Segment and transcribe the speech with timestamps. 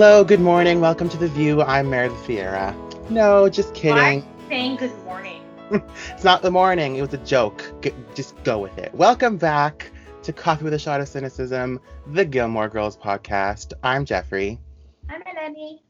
[0.00, 0.80] Hello, good morning.
[0.80, 1.60] Welcome to The View.
[1.60, 2.72] I'm Meredith Vieira.
[3.10, 4.22] No, just kidding.
[4.22, 5.42] Why saying good morning?
[5.72, 6.94] it's not the morning.
[6.94, 7.64] It was a joke.
[7.82, 8.94] G- just go with it.
[8.94, 9.90] Welcome back
[10.22, 13.72] to Coffee with a Shot of Cynicism, the Gilmore Girls podcast.
[13.82, 14.60] I'm Jeffrey.
[15.08, 15.80] I'm Eleni.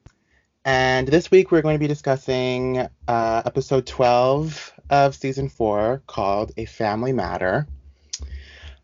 [0.65, 6.53] And this week we're going to be discussing uh, episode 12 of season 4 called
[6.57, 7.69] A Family Matter.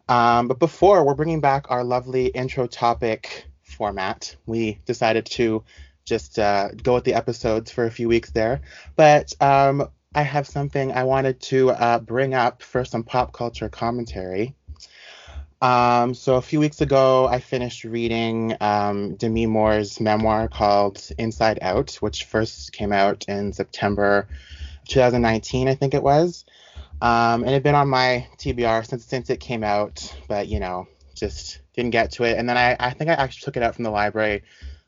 [0.06, 4.36] Um, but before, we're bringing back our lovely intro topic format.
[4.46, 5.64] We decided to
[6.04, 8.60] just uh, go with the episodes for a few weeks there.
[8.96, 13.68] But um, I have something I wanted to uh, bring up for some pop culture
[13.68, 14.54] commentary.
[15.62, 21.58] Um, so a few weeks ago, I finished reading um, Demi Moore's memoir called Inside
[21.62, 24.28] Out, which first came out in September
[24.88, 26.44] 2019, I think it was.
[27.00, 30.60] Um, and it had been on my TBR since since it came out, but you
[30.60, 32.38] know, just didn't get to it.
[32.38, 34.42] And then I, I think I actually took it out from the library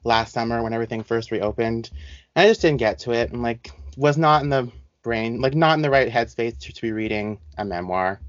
[0.05, 1.91] last summer when everything first reopened,
[2.35, 4.71] and I just didn't get to it, and like was not in the
[5.03, 8.21] brain, like not in the right headspace to, to be reading a memoir.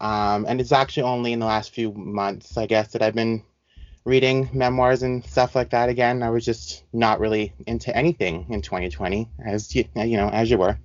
[0.00, 3.42] Um, and it's actually only in the last few months, I guess, that I've been
[4.04, 6.22] reading memoirs and stuff like that again.
[6.22, 10.58] I was just not really into anything in 2020, as you, you know, as you
[10.58, 10.78] were.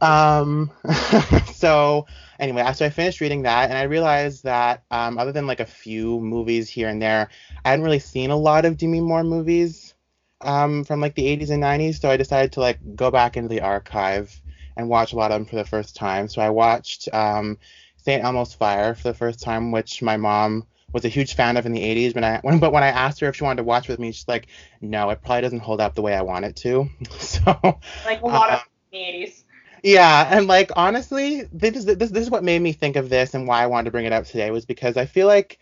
[0.00, 0.70] Um,
[1.54, 2.06] so
[2.38, 5.66] anyway, so I finished reading that, and I realized that um, other than like a
[5.66, 7.30] few movies here and there,
[7.64, 9.94] I hadn't really seen a lot of Demi Moore movies
[10.40, 12.00] um, from like the 80s and 90s.
[12.00, 14.40] So I decided to like go back into the archive
[14.76, 16.28] and watch a lot of them for the first time.
[16.28, 17.58] So I watched um,
[17.96, 18.22] St.
[18.22, 21.72] Elmo's Fire for the first time, which my mom was a huge fan of in
[21.72, 22.14] the 80s.
[22.14, 24.12] When I when, but when I asked her if she wanted to watch with me,
[24.12, 24.48] she's like,
[24.80, 28.26] "No, it probably doesn't hold up the way I want it to." so like a
[28.26, 28.60] lot uh, of
[28.92, 29.43] the 80s.
[29.84, 33.34] Yeah, and like honestly, this is this, this is what made me think of this
[33.34, 35.58] and why I wanted to bring it up today was because I feel like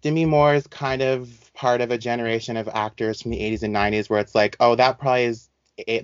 [0.00, 3.74] Demi Moore is kind of part of a generation of actors from the 80s and
[3.74, 5.50] 90s where it's like, oh, that probably is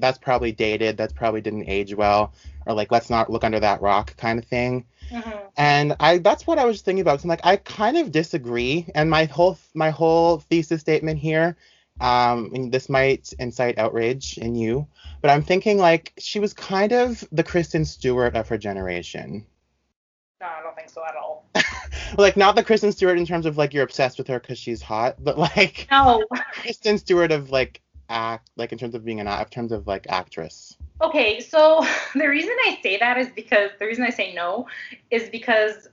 [0.00, 2.34] that's probably dated, that's probably didn't age well,
[2.66, 4.84] or like let's not look under that rock kind of thing.
[5.10, 5.30] Mm-hmm.
[5.56, 7.22] And I that's what I was thinking about.
[7.22, 11.56] So I'm like, I kind of disagree, and my whole my whole thesis statement here
[12.02, 14.88] um, this might incite outrage in you,
[15.20, 19.46] but I'm thinking like she was kind of the Kristen Stewart of her generation.
[20.40, 21.46] No, I don't think so at all.
[22.18, 24.82] like not the Kristen Stewart in terms of like you're obsessed with her because she's
[24.82, 29.28] hot, but like no Kristen Stewart of like act like in terms of being an
[29.28, 30.76] in terms of like actress.
[31.00, 34.66] Okay, so the reason I say that is because the reason I say no
[35.12, 35.88] is because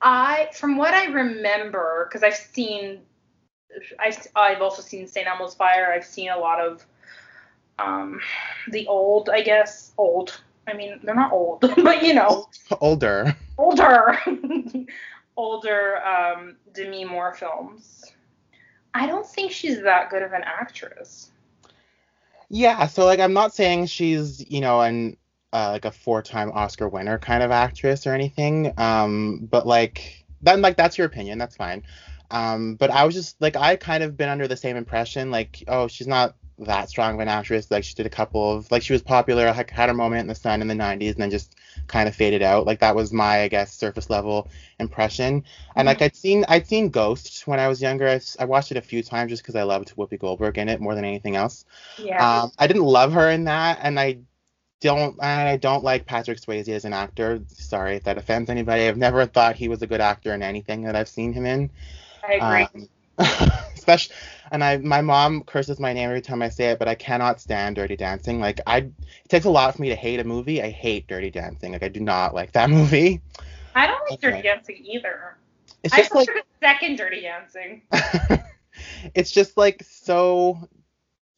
[0.00, 3.02] I, from what I remember, because I've seen
[3.98, 5.26] I've, I've also seen St.
[5.26, 5.92] Elmo's Fire.
[5.92, 6.84] I've seen a lot of
[7.78, 8.20] um,
[8.70, 10.40] the old, I guess, old.
[10.66, 12.48] I mean, they're not old, but you know,
[12.80, 14.18] older, older,
[15.36, 18.04] older um, Demi Moore films.
[18.94, 21.30] I don't think she's that good of an actress.
[22.48, 25.16] Yeah, so like I'm not saying she's you know an
[25.52, 30.60] uh, like a four-time Oscar winner kind of actress or anything, um, but like then
[30.60, 31.82] like that's your opinion, that's fine.
[32.32, 35.62] Um, but I was just like I kind of been under the same impression, like,
[35.68, 37.70] oh, she's not that strong of an actress.
[37.70, 40.34] Like she did a couple of like she was popular, had her moment in the
[40.34, 41.56] sun in the 90s, and then just
[41.86, 42.66] kind of faded out.
[42.66, 44.48] Like that was my I guess surface level
[44.78, 45.42] impression.
[45.42, 45.72] Mm-hmm.
[45.76, 48.08] And like I'd seen I'd seen Ghost when I was younger.
[48.08, 50.80] I, I watched it a few times just because I loved Whoopi Goldberg in it
[50.80, 51.64] more than anything else.
[51.98, 52.42] Yeah.
[52.42, 54.18] Um, I didn't love her in that, and I
[54.80, 57.40] don't I don't like Patrick Swayze as an actor.
[57.48, 58.88] Sorry if that offends anybody.
[58.88, 61.70] I've never thought he was a good actor in anything that I've seen him in.
[62.26, 62.88] I agree.
[63.18, 63.28] Um,
[63.74, 64.16] especially,
[64.50, 67.40] and I, my mom curses my name every time I say it, but I cannot
[67.40, 68.40] stand Dirty Dancing.
[68.40, 70.62] Like, I, it takes a lot for me to hate a movie.
[70.62, 71.72] I hate Dirty Dancing.
[71.72, 73.20] Like, I do not like that movie.
[73.74, 74.30] I don't like okay.
[74.30, 75.36] Dirty Dancing either.
[75.82, 76.28] It's just I like
[76.60, 77.82] second Dirty Dancing.
[79.14, 80.68] it's just like so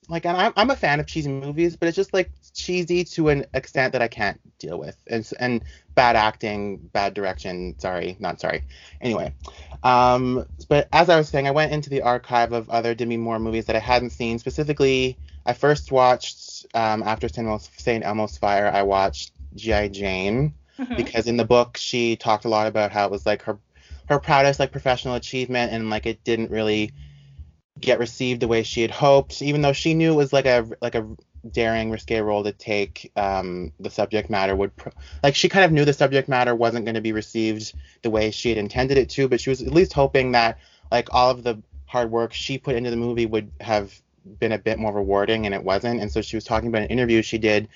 [0.09, 3.29] like and I'm, I'm a fan of cheesy movies but it's just like cheesy to
[3.29, 4.97] an extent that i can't deal with.
[5.07, 5.63] And, and
[5.95, 8.63] bad acting bad direction sorry not sorry.
[9.01, 9.35] Anyway
[9.83, 13.39] um but as i was saying i went into the archive of other demi moore
[13.39, 14.39] movies that i hadn't seen.
[14.39, 20.97] Specifically i first watched um, after st elmo's fire i watched gi jane mm-hmm.
[20.97, 23.59] because in the book she talked a lot about how it was like her
[24.09, 26.93] her proudest like professional achievement and like it didn't really
[27.81, 30.67] get received the way she had hoped, even though she knew it was like a
[30.81, 31.07] like a
[31.51, 33.13] daring, risque role to take.
[33.17, 34.93] Um, the subject matter would pro-
[35.23, 38.31] like she kind of knew the subject matter wasn't going to be received the way
[38.31, 40.59] she had intended it to, but she was at least hoping that
[40.91, 44.01] like all of the hard work she put into the movie would have
[44.39, 46.01] been a bit more rewarding, and it wasn't.
[46.01, 47.69] And so she was talking about an interview she did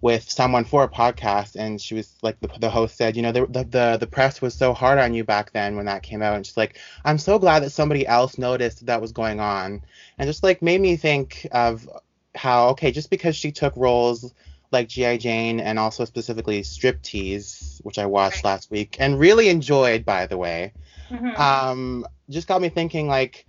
[0.00, 3.32] with someone for a podcast, and she was like, the, the host said, you know,
[3.32, 6.36] the, the the press was so hard on you back then when that came out,
[6.36, 9.82] and she's like, I'm so glad that somebody else noticed that was going on,
[10.18, 11.88] and just like made me think of
[12.34, 14.34] how okay, just because she took roles
[14.70, 15.16] like G.I.
[15.18, 18.44] Jane and also specifically Striptease, which I watched Right.
[18.44, 20.72] last week and really enjoyed, by the way,
[21.10, 21.36] Mhm.
[21.38, 23.46] um, just got me thinking like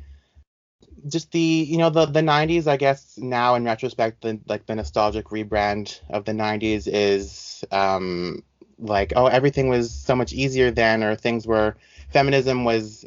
[1.07, 4.75] just the you know the the 90s i guess now in retrospect the like the
[4.75, 8.41] nostalgic rebrand of the 90s is um
[8.79, 11.75] like oh everything was so much easier then or things were
[12.09, 13.05] feminism was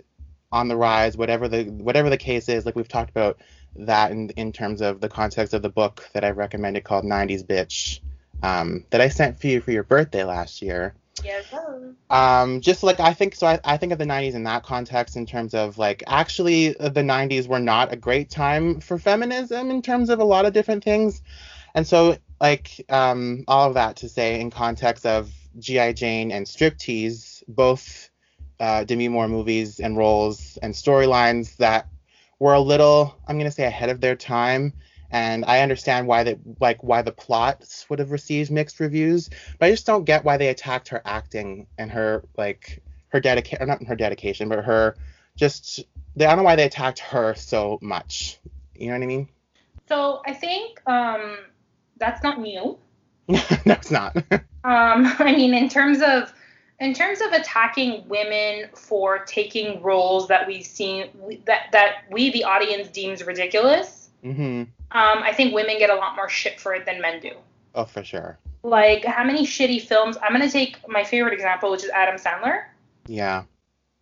[0.52, 3.38] on the rise whatever the whatever the case is like we've talked about
[3.76, 7.44] that in in terms of the context of the book that i've recommended called 90s
[7.44, 8.00] bitch
[8.42, 10.94] um that i sent for you for your birthday last year.
[11.22, 11.44] Yes.
[12.10, 15.16] um just like i think so I, I think of the 90s in that context
[15.16, 19.70] in terms of like actually uh, the 90s were not a great time for feminism
[19.70, 21.22] in terms of a lot of different things.
[21.74, 26.46] And so like um all of that to say in context of gi jane and
[26.46, 28.10] striptease both
[28.60, 31.88] uh, demi moore movies and roles and storylines that
[32.42, 34.72] were a little i'm going to say ahead of their time
[35.10, 39.66] and i understand why that like why the plots would have received mixed reviews but
[39.66, 43.84] I just don't get why they attacked her acting and her like her dedication, not
[43.84, 44.96] her dedication, but her
[45.36, 45.84] just.
[46.16, 48.38] They, I don't know why they attacked her so much.
[48.74, 49.28] You know what I mean?
[49.88, 51.38] So I think um,
[51.96, 52.78] that's not new.
[53.28, 54.16] no, it's not.
[54.64, 56.32] Um, I mean, in terms of
[56.82, 61.08] in terms of attacking women for taking roles that we've seen
[61.46, 64.64] that that we the audience deems ridiculous, hmm
[64.94, 67.32] um, I think women get a lot more shit for it than men do.
[67.74, 68.38] Oh, for sure.
[68.62, 70.18] Like how many shitty films?
[70.22, 72.64] I'm gonna take my favorite example, which is Adam Sandler.
[73.06, 73.44] Yeah.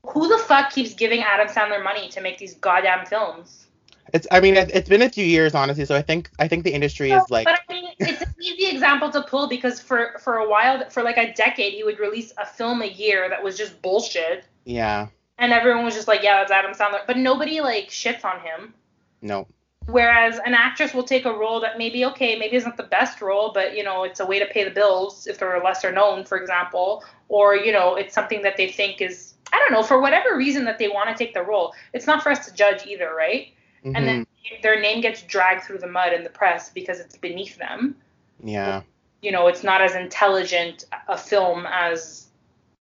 [0.06, 3.66] Who the fuck keeps giving Adam Sandler money to make these goddamn films?
[4.12, 4.26] It's.
[4.30, 5.84] I mean, it, it's been a few years, honestly.
[5.84, 6.30] So I think.
[6.38, 7.44] I think the industry is like.
[7.46, 11.02] but I mean, it's an easy example to pull because for for a while, for
[11.02, 15.08] like a decade, he would release a film a year that was just bullshit, Yeah.
[15.38, 18.74] and everyone was just like, yeah, that's Adam Sandler, but nobody like shits on him.
[19.22, 19.46] No.
[19.86, 23.50] Whereas an actress will take a role that maybe okay, maybe isn't the best role,
[23.52, 26.38] but you know, it's a way to pay the bills if they're lesser known, for
[26.38, 30.36] example, or you know, it's something that they think is I don't know, for whatever
[30.36, 31.74] reason that they want to take the role.
[31.92, 33.48] It's not for us to judge either, right?
[33.84, 33.96] Mhm.
[33.96, 34.26] And then
[34.62, 37.96] their name gets dragged through the mud in the press because it's beneath them.
[38.42, 38.82] Yeah.
[39.22, 42.26] You know, it's not as intelligent a film as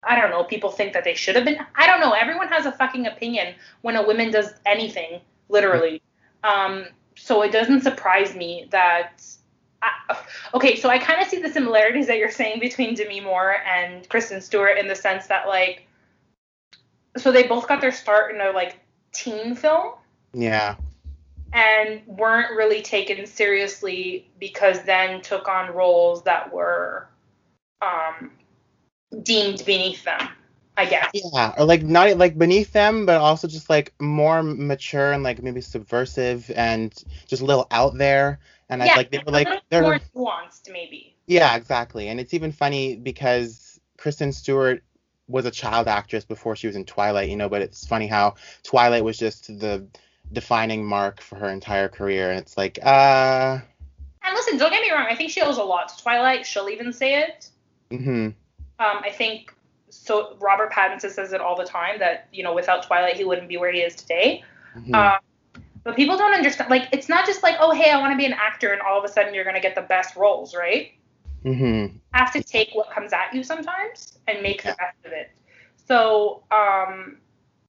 [0.05, 1.57] I don't know, people think that they should have been.
[1.75, 2.11] I don't know.
[2.11, 6.01] Everyone has a fucking opinion when a woman does anything, literally.
[6.43, 9.23] Um, so it doesn't surprise me that.
[9.81, 10.17] I,
[10.53, 14.07] okay, so I kind of see the similarities that you're saying between Demi Moore and
[14.09, 15.87] Kristen Stewart in the sense that like,
[17.15, 18.79] so they both got their start in a like
[19.13, 19.93] teen film
[20.33, 20.75] Yeah.
[21.53, 27.07] and weren't really taken seriously because then took on roles that were
[27.81, 28.31] um,
[29.21, 30.29] deemed beneath them,
[30.75, 31.11] I guess.
[31.13, 35.43] Yeah, or like not like beneath them, but also just like more mature and like
[35.43, 36.91] maybe subversive and
[37.27, 38.39] just a little out there.
[38.69, 41.15] And I yeah, like they were like they're more nuanced, maybe.
[41.27, 42.07] Yeah, exactly.
[42.09, 44.83] And it's even funny because Kristen Stewart
[45.27, 48.35] was a child actress before she was in Twilight, you know, but it's funny how
[48.63, 49.87] Twilight was just the
[50.31, 52.31] defining mark for her entire career.
[52.31, 53.59] And it's like, uh,
[54.23, 55.07] And listen, don't get me wrong.
[55.09, 56.45] I think she owes a lot to Twilight.
[56.45, 57.49] She'll even say it.
[57.91, 58.35] hmm Um,
[58.79, 59.53] I think
[59.89, 60.37] so.
[60.39, 63.57] Robert Pattinson says it all the time that you know without Twilight he wouldn't be
[63.57, 64.43] where he is today.
[64.73, 65.17] hmm Um,
[65.83, 66.69] but people don't understand.
[66.71, 68.97] Like it's not just like oh hey I want to be an actor and all
[68.97, 70.93] of a sudden you're gonna get the best roles, right?
[71.43, 75.31] hmm have to take what comes at you sometimes and make the best of it.
[75.87, 77.17] So um,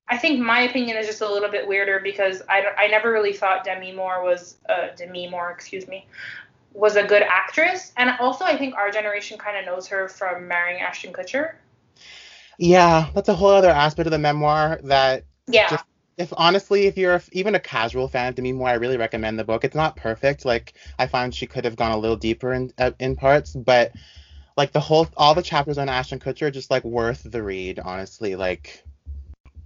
[0.09, 3.33] I think my opinion is just a little bit weirder because I, I never really
[3.33, 6.07] thought Demi Moore was uh, Demi Moore, excuse me,
[6.75, 7.93] was a good actress.
[7.97, 11.55] And also I think our generation kind of knows her from marrying Ashton Kutcher.
[12.59, 15.71] Yeah, that's a whole other aspect of the memoir that Yeah.
[15.71, 15.85] Just-
[16.17, 19.43] if honestly, if you're even a casual fan of Demi Moore, I really recommend the
[19.43, 19.65] book.
[19.65, 20.45] It's not perfect.
[20.45, 23.91] Like I find she could have gone a little deeper in uh, in parts, but
[24.57, 27.81] like the whole all the chapters on Ashton Kutcher are just like worth the read.
[27.81, 28.85] Honestly, like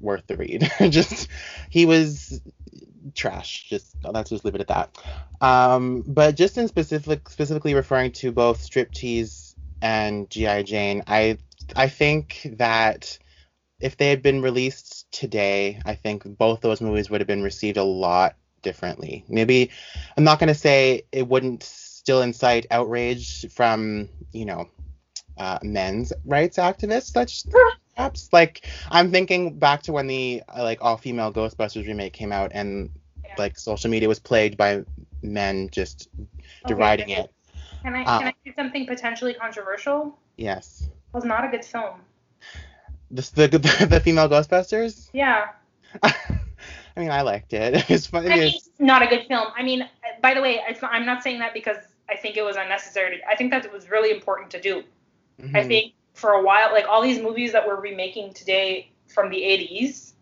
[0.00, 0.70] worth the read.
[0.90, 1.28] just
[1.70, 2.40] he was
[3.14, 3.66] trash.
[3.68, 4.98] Just let's just leave it at that.
[5.40, 11.38] Um, but just in specific, specifically referring to both Striptease and GI Jane, I
[11.76, 13.18] I think that
[13.80, 17.76] if they had been released today, I think both those movies would have been received
[17.76, 19.24] a lot differently.
[19.28, 19.70] Maybe
[20.16, 24.68] I'm not going to say it wouldn't still incite outrage from, you know,
[25.36, 27.12] uh, men's rights activists.
[27.12, 27.46] That's
[27.98, 32.32] perhaps like I'm thinking back to when the uh, like all female Ghostbusters remake came
[32.32, 32.90] out and
[33.24, 33.34] Yeah.
[33.38, 34.84] like social media was plagued by
[35.22, 36.26] men just Okay.
[36.66, 37.30] deriding it.
[37.82, 40.16] Can I Uh, can I say something potentially controversial?
[40.36, 40.88] Yes.
[40.88, 42.00] It was not a good film.
[43.10, 43.58] This, the, the
[43.94, 45.10] the female Ghostbusters.
[45.12, 45.48] Yeah.
[46.02, 47.90] I mean, I liked it.
[47.90, 48.26] It's funny.
[48.30, 49.48] I mean, it's- not a good film.
[49.56, 49.88] I mean,
[50.22, 51.78] by the way, I'm not saying that because
[52.08, 53.20] I think it was unnecessary.
[53.28, 54.82] I think that it was really important to do.
[55.58, 55.68] I Mhm.
[55.68, 60.12] think for a while, like all these movies that we're remaking today from the 80s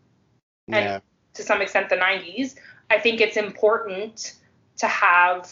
[0.67, 0.99] and yeah.
[1.33, 2.55] to some extent the 90s,
[2.89, 4.35] I think it's important
[4.77, 5.51] to have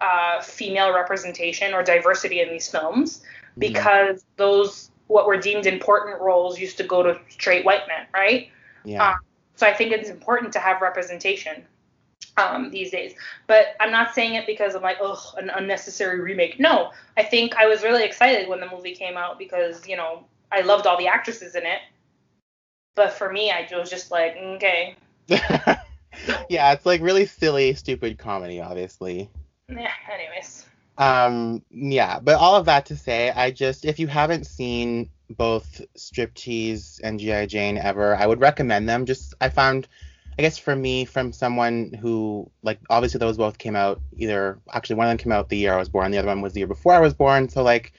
[0.00, 3.22] uh, female representation or diversity in these films
[3.58, 3.72] Mm-hmm.
[3.72, 8.50] because those what were deemed important roles used to go to straight white men, right?
[8.84, 9.12] Yeah.
[9.12, 9.16] um,
[9.56, 11.64] So I think it's important to have representation
[12.38, 13.14] um, these days.
[13.46, 16.58] But I'm not saying it because I'm like, oh, an unnecessary remake.
[16.58, 20.24] No, I think I was really excited when the movie came out because, you know,
[20.50, 21.80] I loved all the actresses in it.
[22.94, 24.96] But for me, I was just like, okay,
[25.28, 29.30] yeah, it's like really silly, stupid comedy, obviously.
[29.68, 30.64] yeah, anyways.
[30.96, 35.80] Um, yeah, but all of that to say, I just if you haven't seen both
[35.96, 39.06] Striptease and GI Jane ever, I would recommend them.
[39.06, 39.86] Just I found,
[40.38, 44.96] I guess for me, from someone who like obviously those both came out either actually
[44.96, 46.60] one of them came out the year I was born, the other one was the
[46.60, 47.48] year before I was born.
[47.48, 47.92] So like,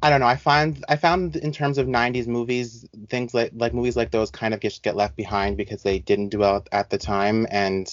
[0.00, 0.28] I don't know.
[0.28, 4.30] I find I found in terms of '90s movies, things like like movies like those
[4.30, 7.48] kind of just get left behind because they didn't do well at the time.
[7.50, 7.92] And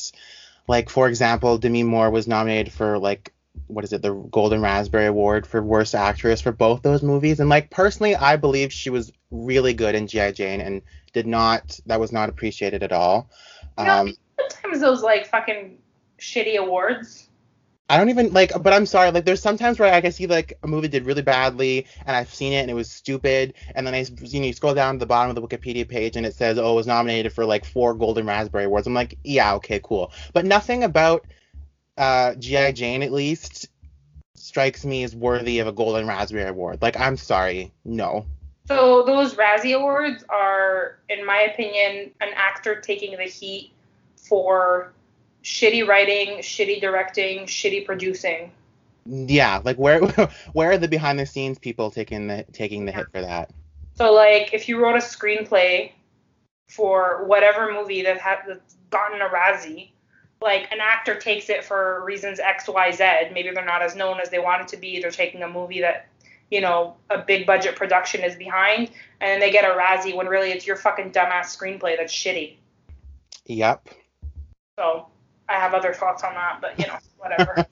[0.68, 3.34] like for example, Demi Moore was nominated for like
[3.68, 7.39] what is it, the Golden Raspberry Award for Worst Actress for both those movies.
[7.39, 10.82] And like personally, I believe she was really good in GI Jane and
[11.13, 13.30] did not that was not appreciated at all.
[13.77, 15.77] You know, Um, sometimes those like fucking
[16.20, 17.30] shitty awards.
[17.89, 19.12] I don't even like, but I'm sorry.
[19.12, 22.34] Like, there's sometimes where I can see like a movie did really badly, and I've
[22.34, 25.00] seen it and it was stupid, and then I, you know, you scroll down to
[25.00, 27.65] the bottom of the Wikipedia page and it says, oh, it was nominated for like
[27.65, 28.88] four Golden Raspberry Awards.
[28.88, 30.12] I'm like, yeah, okay, cool.
[30.32, 31.25] But nothing about
[31.98, 33.68] uh, GI Jane, at least,
[34.36, 36.82] strikes me as worthy of a Golden Raspberry Award.
[36.82, 38.25] Like, I'm sorry, no.
[38.65, 43.72] So those Razzie Awards are, in my opinion, an actor taking the heat
[44.15, 44.93] for
[45.43, 48.51] shitty writing, shitty directing, shitty producing.
[49.05, 50.00] Yeah, like where
[50.53, 53.51] where are the behind the scenes people taking the taking the hit for that?
[53.96, 55.91] So like if you wrote a screenplay
[56.70, 59.91] for whatever movie that had that's gotten a Razzie,
[60.41, 63.03] like an actor takes it for reasons X, Y, Z.
[63.34, 65.01] Maybe they're not as known as they wanted to be.
[65.01, 66.08] They're taking a movie that
[66.53, 70.27] you know a big budget production is behind, and then they get a Razzie when
[70.27, 72.57] really it's your fucking dumbass screenplay that's shitty.
[73.48, 73.89] Yep.
[74.77, 75.07] So
[75.50, 77.65] I have other thoughts on that, but you know whatever.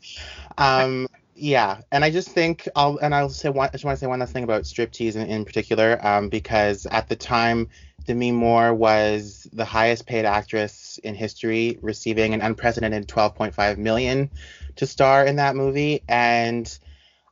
[0.57, 1.07] um
[1.41, 4.05] yeah and i just think i'll and i'll say one i just want to say
[4.05, 7.67] one last thing about striptease in, in particular um because at the time
[8.05, 14.29] demi moore was the highest paid actress in history receiving an unprecedented 12.5 million
[14.75, 16.77] to star in that movie and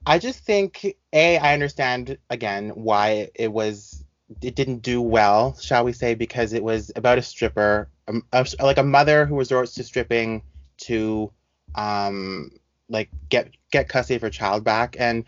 [0.05, 4.03] i just think a i understand again why it was
[4.41, 8.45] it didn't do well shall we say because it was about a stripper um, a,
[8.61, 10.41] like a mother who resorts to stripping
[10.77, 11.31] to
[11.75, 12.49] um
[12.89, 15.25] like get get custody of her child back and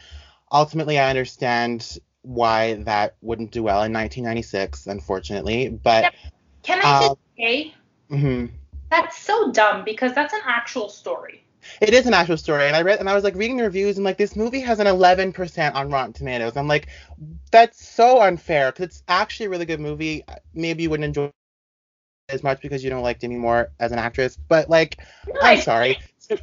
[0.52, 6.14] ultimately i understand why that wouldn't do well in 1996 unfortunately but Yep.
[6.64, 7.74] Can I Uh, just say
[8.10, 8.50] mhm.
[8.90, 11.44] that's so dumb because that's an actual story.
[11.80, 13.98] It is an actual story and i read and i was like reading the reviews
[13.98, 16.88] and like this movie has an 11% on rotten tomatoes i'm like
[17.52, 20.24] that's so unfair because it's actually a really good movie
[20.54, 21.34] maybe you wouldn't enjoy it
[22.30, 24.98] as much because you don't like demi moore as an actress but like
[25.42, 26.00] I'm sorry.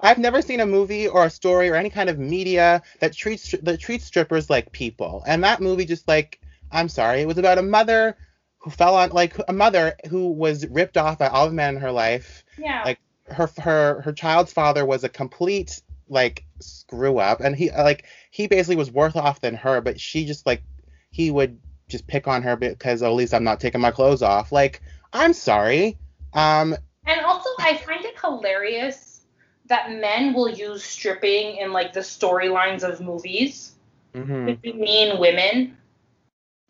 [0.00, 3.54] I've never seen a movie or a story or any kind of media that treats
[3.62, 5.22] that treats strippers like people.
[5.26, 6.40] And that movie just like
[6.70, 8.16] I'm sorry, it was about a mother
[8.58, 11.80] who fell on like a mother who was ripped off by all the men in
[11.80, 12.44] her life.
[12.58, 12.82] Yeah.
[12.84, 18.04] Like her her her child's father was a complete like screw up and he like
[18.30, 20.62] he basically was worse off than her, but she just like
[21.10, 24.22] he would just pick on her because oh, at least I'm not taking my clothes
[24.22, 24.52] off.
[24.52, 25.98] Like I'm sorry.
[26.32, 29.22] Um And also, I find it hilarious
[29.68, 33.72] that men will use stripping in like the storylines of movies
[34.14, 34.46] mhm.
[34.46, 35.76] to demean women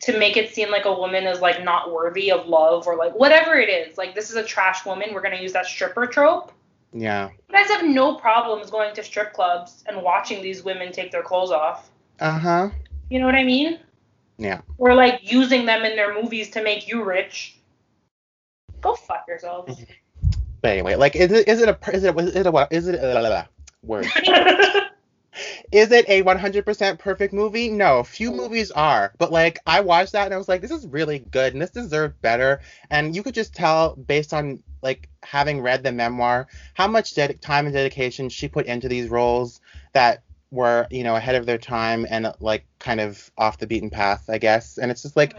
[0.03, 3.15] to make it seem like a woman is like not worthy of love or like
[3.15, 3.97] whatever it is.
[3.97, 5.09] Like this is a trash woman.
[5.13, 6.53] We're gonna use that stripper trope.
[6.93, 7.31] yeah.
[7.49, 11.23] You guys have no problems going to strip clubs and watching these women take their
[11.23, 11.91] clothes off.
[12.21, 12.71] Uh-huh.
[13.11, 13.79] You know what I mean?
[14.39, 14.61] Yeah.
[14.79, 17.57] Or like using them in their movies to make you rich.
[18.81, 19.83] Go fuck yourselves.
[20.61, 22.89] But anyway, like, is it is it a is it is it a what is
[22.89, 23.49] it a
[23.83, 24.07] word?
[25.73, 27.71] Is it a 100% perfect movie?
[27.71, 28.37] No, few oh.
[28.37, 31.53] movies are, but like I watched that and I was like, this is really good
[31.53, 32.61] and this deserved better.
[32.91, 37.41] And you could just tell based on like having read the memoir how much ded-
[37.43, 39.61] time and dedication she put into these roles
[39.93, 43.91] that were, you know, ahead of their time and like kind of off the beaten
[43.91, 44.79] path, I guess.
[44.79, 45.37] And it's just like,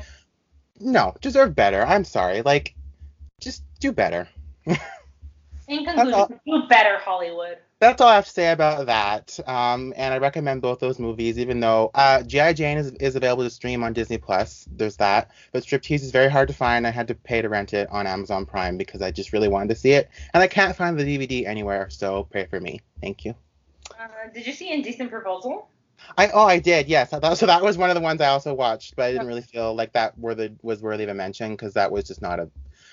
[0.80, 1.86] no, deserve better.
[1.86, 2.42] I'm sorry.
[2.42, 2.76] Like,
[3.40, 4.28] just do better.
[5.68, 7.58] In conclusion, do better, Hollywood.
[7.80, 9.40] That's all I have to say about that.
[9.46, 12.54] Um, and I recommend both those movies, even though uh, G.I.
[12.54, 14.68] Jane is, is available to stream on Disney Plus.
[14.72, 15.30] There's that.
[15.52, 16.88] But Striptease is very hard to find.
[16.88, 19.70] I had to pay to rent it on Amazon Prime because I just really wanted
[19.70, 20.10] to see it.
[20.34, 22.82] And I can't find the DVD anywhere, so pray for me.
[23.00, 23.36] Thank you.
[24.00, 25.70] Uh, did you see Indecent Proposal?
[26.18, 28.28] I oh I did yes I thought, so that was one of the ones I
[28.28, 31.14] also watched but I didn't really feel like that were the was worthy of a
[31.14, 32.50] mention because that was just not a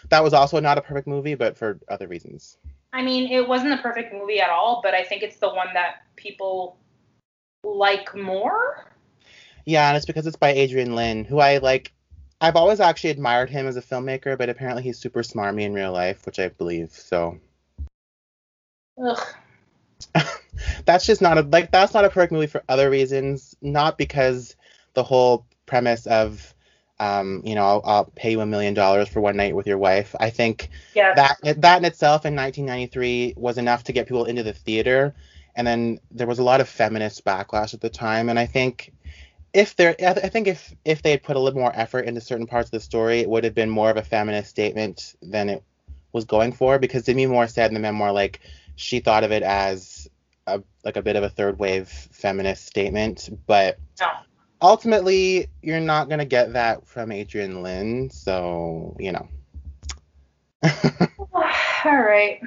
[0.09, 2.57] that was also not a perfect movie but for other reasons
[2.95, 5.69] I mean, it wasn't a perfect movie at all, but I think it's the one
[5.75, 6.79] that people
[7.65, 8.87] like more.
[9.67, 11.93] yeah and it's because it's by Adrian Lyne who I like
[12.41, 15.93] I've always actually admired him as a filmmaker but apparently he's super smarmy in real
[15.93, 17.39] life which I believe so
[19.05, 19.27] Ugh.
[20.85, 24.57] that's just not a like that's not a perfect movie for other reasons not because
[24.95, 26.54] the whole premise of
[27.01, 29.79] um you know I'll, I'll pay you a million dollars for one night with your
[29.79, 30.15] wife.
[30.21, 31.17] I think Yes.
[31.43, 35.15] that that in itself in 1993 was enough to get people into the theater.
[35.57, 38.29] And then there was a lot of feminist backlash at the time.
[38.29, 38.93] And i think
[39.53, 42.21] if there i I think if if they had put a little more effort into
[42.21, 45.49] certain parts of the story it would have been more of a feminist statement than
[45.49, 45.63] it
[46.13, 46.79] was going for.
[46.79, 48.41] Because demi moore said in the memoir like
[48.77, 50.09] she thought of it as
[50.47, 53.31] a, like a bit of a third wave feminist statement.
[53.47, 54.07] But no.
[54.65, 59.29] Ultimately you're not going to get that from adrian lyne so you know
[61.85, 62.41] All right.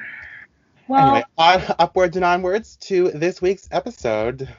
[0.87, 4.49] Well, anyway, on, upwards and onwards to this week's episode.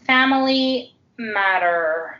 [0.00, 2.18] family matter.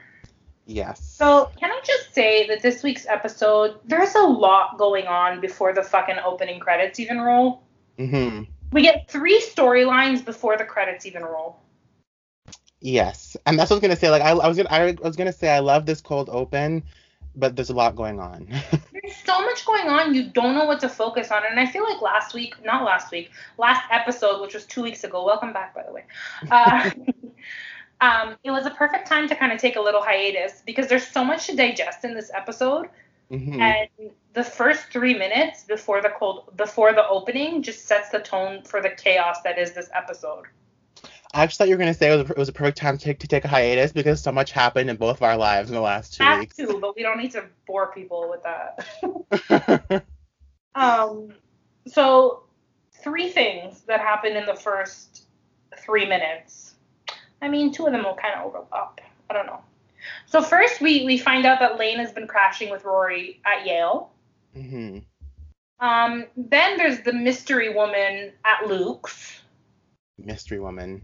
[0.66, 1.04] Yes.
[1.04, 5.72] So, can I just say that this week's episode, there's a lot going on before
[5.72, 7.62] the fucking opening credits even roll.
[7.98, 8.50] Mm-hmm.
[8.72, 11.60] We get three storylines before the credits even roll.
[12.80, 14.10] Yes, and that's what I was gonna say.
[14.10, 16.82] Like I, I was gonna, I was gonna say I love this cold open,
[17.34, 18.48] but there's a lot going on.
[18.92, 21.42] There's so much going on, you don't know what to focus on.
[21.48, 25.04] And I feel like last week, not last week, last episode, which was two weeks
[25.04, 26.04] ago, welcome back, by the way.
[26.50, 26.90] Uh,
[28.00, 31.06] um, it was a perfect time to kind of take a little hiatus because there's
[31.06, 32.88] so much to digest in this episode.
[33.30, 33.88] hmm And
[34.32, 38.80] the first three minutes before the cold, before the opening, just sets the tone for
[38.80, 40.46] the chaos that is this episode.
[41.36, 42.96] I just thought you were gonna say it was, a, it was a perfect time
[42.98, 45.68] to take, to take a hiatus because so much happened in both of our lives
[45.68, 46.56] in the last two That weeks.
[46.56, 50.04] too, but we don't need to bore people with that.
[50.76, 51.32] Um,
[51.86, 52.42] so
[53.02, 55.24] three things that happened in the first
[55.78, 56.74] three minutes.
[57.42, 59.00] I mean, two of them will kind of overlap.
[59.30, 59.60] I don't know.
[60.26, 64.12] So first, we we find out that Lane has been crashing with Rory at Yale.
[64.56, 64.98] Mm-hmm.
[65.84, 69.40] Um, then there's the mystery woman at Luke's.
[70.18, 71.02] Mystery woman.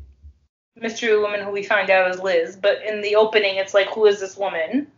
[0.76, 4.06] Mystery woman who we find out is Liz, but in the opening, it's like, who
[4.06, 4.90] is this woman?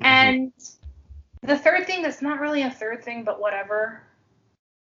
[0.00, 0.06] Mhm.
[0.06, 0.52] And
[1.42, 4.02] the third thing that's not really a third thing, but whatever.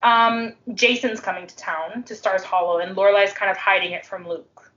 [0.03, 4.27] Um, Jason's coming to town to Stars Hollow, and Lorelai's kind of hiding it from
[4.27, 4.73] Luke.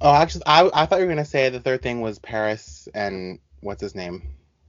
[0.00, 3.38] Oh, actually, I I thought you were gonna say the third thing was Paris and
[3.60, 4.22] what's his name.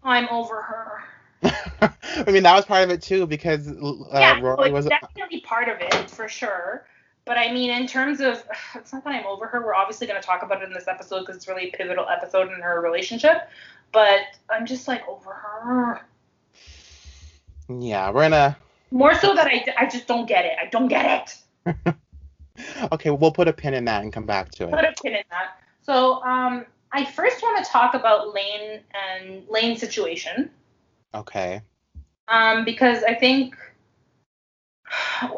[0.04, 1.04] I'm over her.
[2.28, 5.70] I mean that was part of it too because uh, yeah, Rory was definitely part
[5.70, 6.86] of it for sure.
[7.26, 8.44] But I mean, in terms of,
[8.76, 9.62] it's not that I'm over her.
[9.66, 12.08] We're obviously going to talk about it in this episode because it's really a pivotal
[12.10, 13.50] episode in her relationship.
[13.92, 16.02] But I'm just like over her.
[17.70, 18.58] yeah we're gonna
[18.92, 20.54] More so that I, I just don't get it.
[20.62, 21.96] I don't get it.
[22.92, 24.72] okay we'll put a pin in that and come back to it.
[24.72, 25.60] put a pin in that.
[25.82, 30.50] So um, I first want to talk about Lane and Lane's situation
[31.16, 31.62] Okay.
[32.28, 33.56] um, because I think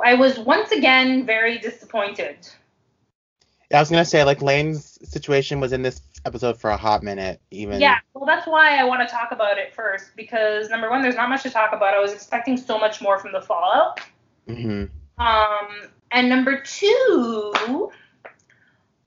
[0.04, 2.48] I was once again very disappointed.
[3.74, 7.42] I was gonna say like Lane's situation was in this episode for a hot minute
[7.52, 7.82] even.
[7.82, 11.16] Yeah, well, that's why I want to talk about it first because number one, there's
[11.16, 11.94] not much to talk about.
[11.94, 14.00] I was expecting so much more from the fallout.
[14.48, 14.86] hmm
[15.18, 15.68] Um,
[16.12, 17.92] and number two,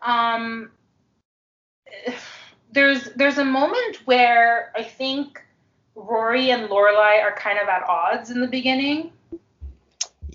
[0.01, 0.71] um,
[2.73, 5.43] there's there's a moment where I think
[5.95, 9.13] Rory and Lorelai are kind of at odds in the beginning,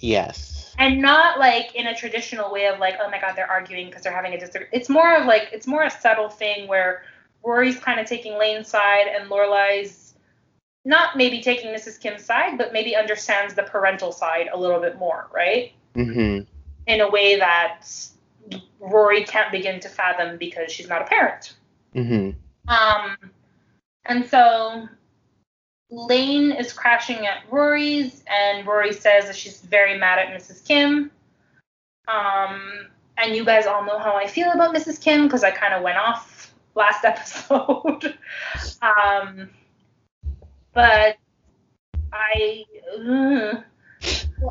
[0.04, 0.76] Yes.
[0.78, 4.02] and not like in a traditional way of like, oh my god, they're arguing because
[4.04, 4.72] they're having a disagreement.
[4.74, 7.04] It's more of like it's more a subtle thing where
[7.44, 10.16] Rory's kind of taking Lane's side and Lorelai's
[10.86, 12.00] not maybe taking Mrs.
[12.00, 15.72] Kim's side, but maybe understands the parental side a little bit more, right?
[15.96, 16.46] Mm-hmm.
[16.88, 17.86] in a way that
[18.80, 21.54] Rory can't begin to fathom because she's not a parent.
[21.96, 22.32] Mm-hmm.
[22.68, 23.18] Um,
[24.06, 24.90] and so
[25.94, 30.66] Lane is crashing at Rory's, and Rory says that she's very mad at Mrs.
[30.68, 31.12] Kim.
[32.08, 35.00] Um, and you guys all know how I feel about Mrs.
[35.00, 38.18] Kim because I kind of went off last episode.
[38.82, 39.50] um,
[40.74, 41.18] but
[42.12, 42.66] I,
[42.98, 43.62] uh,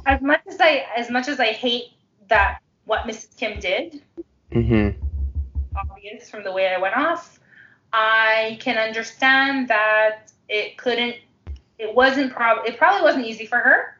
[0.07, 1.87] as much as I, as much as I hate
[2.29, 3.37] that what Mrs.
[3.37, 4.01] Kim did,
[4.53, 4.95] Mhm.
[5.77, 7.41] obvious from the way I went off,
[7.93, 11.17] I can understand that it couldn't,
[11.79, 13.97] it wasn't prob, it probably wasn't easy for her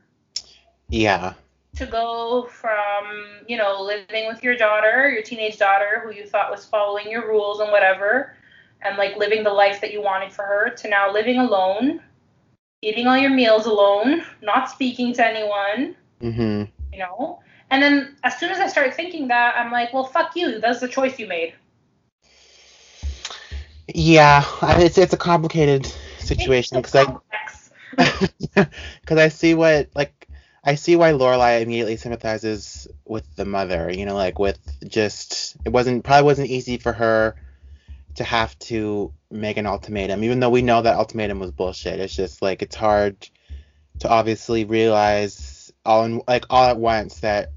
[0.89, 1.35] Yeah.
[1.77, 6.51] to go from, you know, living with your daughter, your teenage daughter, who you thought
[6.51, 8.35] was following your rules and whatever,
[8.83, 12.01] and like living the life that you wanted for her, to now living alone,
[12.83, 16.65] eating all your meals alone, not speaking to anyone, Mm-hmm.
[16.93, 17.41] you know?
[17.71, 20.61] And then as soon as I start thinking that, I'm like, well, fuck you.
[20.61, 21.55] That's the choice you made.
[23.95, 25.87] Yeah, it's it's a complicated
[26.19, 27.07] situation because I.
[28.55, 30.29] because I see what like
[30.65, 33.93] I see why Lorelai immediately sympathizes with the mother.
[33.93, 37.37] You know, like with just it wasn't probably wasn't easy for her
[38.15, 42.01] to have to make an ultimatum, even though we know that ultimatum was bullshit.
[42.01, 43.29] It's just like it's hard
[44.01, 47.51] to obviously realize all in like all at once that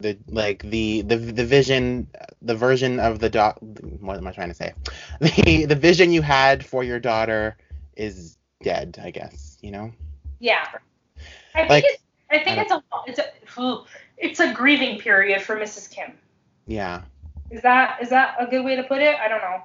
[0.00, 2.08] the like the the the vision
[2.42, 4.72] the version of the dot what am I trying to say
[5.20, 7.56] the the vision you had for your daughter
[7.96, 9.92] is dead I guess you know
[10.40, 10.66] Yeah.
[11.54, 13.84] I think it's I think I it's a it's a
[14.18, 15.88] it's a grieving period for Mrs.
[15.88, 16.18] Kim.
[16.66, 17.02] yeah
[17.50, 19.16] Is that is that a good way to put it?
[19.16, 19.62] I don't know.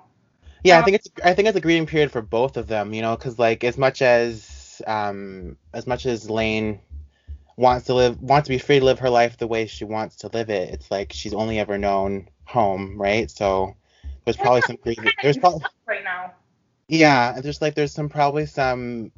[0.63, 2.93] Yeah, I Um, think it's I think it's a grieving period for both of them,
[2.93, 6.81] you know, because like as much as um as much as Lane
[7.57, 10.17] wants to live wants to be free to live her life the way she wants
[10.17, 13.29] to live it, it's like she's only ever known home, right?
[13.31, 13.75] So
[14.25, 15.13] there's probably some grieving.
[15.21, 16.33] There's probably right now.
[16.87, 19.11] yeah, there's like there's some probably some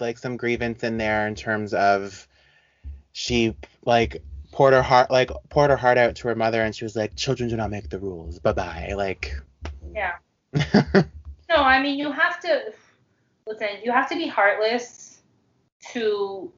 [0.00, 2.26] like some grievance in there in terms of
[3.12, 6.84] she like poured her heart like poured her heart out to her mother and she
[6.84, 9.34] was like children do not make the rules bye bye like
[9.94, 10.14] Yeah.
[11.50, 12.72] No, I mean you have to
[13.44, 13.68] listen.
[13.82, 15.20] You have to be heartless
[15.92, 16.52] to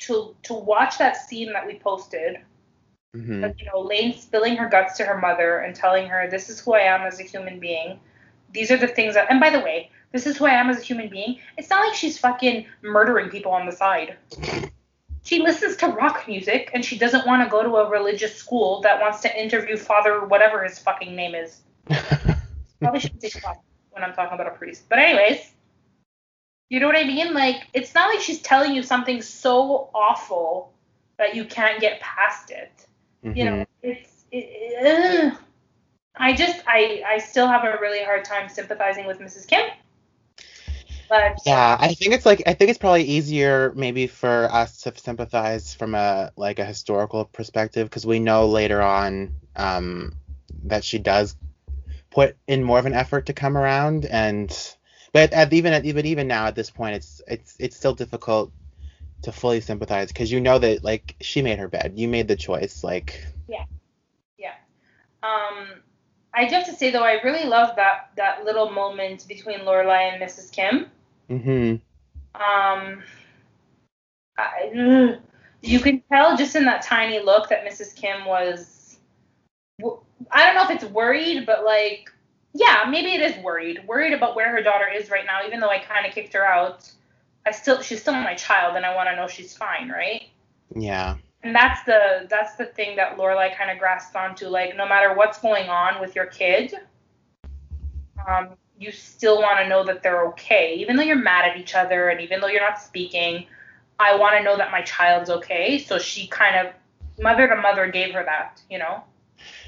[0.00, 2.38] to to watch that scene that we posted.
[3.14, 6.48] hmm Of, you know, Lane spilling her guts to her mother and telling her, "This
[6.48, 8.00] is who I am as a human being.
[8.52, 10.78] These are the things that." And by the way, this is who I am as
[10.78, 11.38] a human being.
[11.56, 14.16] It's not like she's fucking murdering people on the side.
[15.24, 18.80] She listens to rock music and she doesn't want to go to a religious school
[18.82, 21.60] that wants to interview Father whatever his fucking name is.
[22.80, 24.88] Probably shouldn't say father when I'm talking about a priest.
[24.88, 25.52] But anyways,
[26.68, 27.32] you know what I mean?
[27.32, 30.72] Like it's not like she's telling you something so awful
[31.18, 32.72] that you can't get past it.
[33.22, 33.90] You know, mm-hmm.
[33.90, 35.34] it's it.
[36.16, 39.46] I just I I still have a really hard time sympathizing with Mrs.
[39.46, 39.70] Kim.
[41.12, 44.96] But Yeah, I think it's like I think it's probably easier maybe for us to
[44.96, 50.14] sympathize from a like a historical perspective because we know later on um,
[50.64, 51.36] that she does
[52.08, 54.74] put in more of an effort to come around and
[55.12, 58.50] but at even at even even now at this point it's it's it's still difficult
[59.20, 62.36] to fully sympathize because you know that like she made her bed you made the
[62.36, 63.64] choice like yeah.
[64.38, 64.54] Yeah
[65.22, 65.82] um
[66.32, 70.10] I do have to say though I really love that that little moment between Lorelai
[70.10, 70.50] and Mrs.
[70.50, 70.86] Kim.
[71.30, 71.80] Mhm
[72.34, 73.02] Um,
[74.38, 75.18] I,
[75.62, 77.94] you can tell just in that tiny look that Mrs.
[77.94, 78.98] Kim was.
[80.30, 82.10] I don't know if it's worried, but like,
[82.54, 83.80] yeah, maybe it is worried.
[83.86, 86.44] Worried about where her daughter is right now, even though I kind of kicked her
[86.46, 86.90] out.
[87.46, 90.22] I still, she's still my child, and I want to know she's fine, right?
[90.76, 94.46] yeah And that's the that's the thing that Lorelai kind of grasped onto.
[94.48, 96.74] Like, no matter what's going on with your kid,
[98.28, 98.50] um,
[98.82, 102.08] you still want to know that they're okay, even though you're mad at each other,
[102.08, 103.46] and even though you're not speaking.
[103.98, 105.78] I want to know that my child's okay.
[105.78, 106.74] So she kind of
[107.22, 109.04] mother to mother gave her that, you know.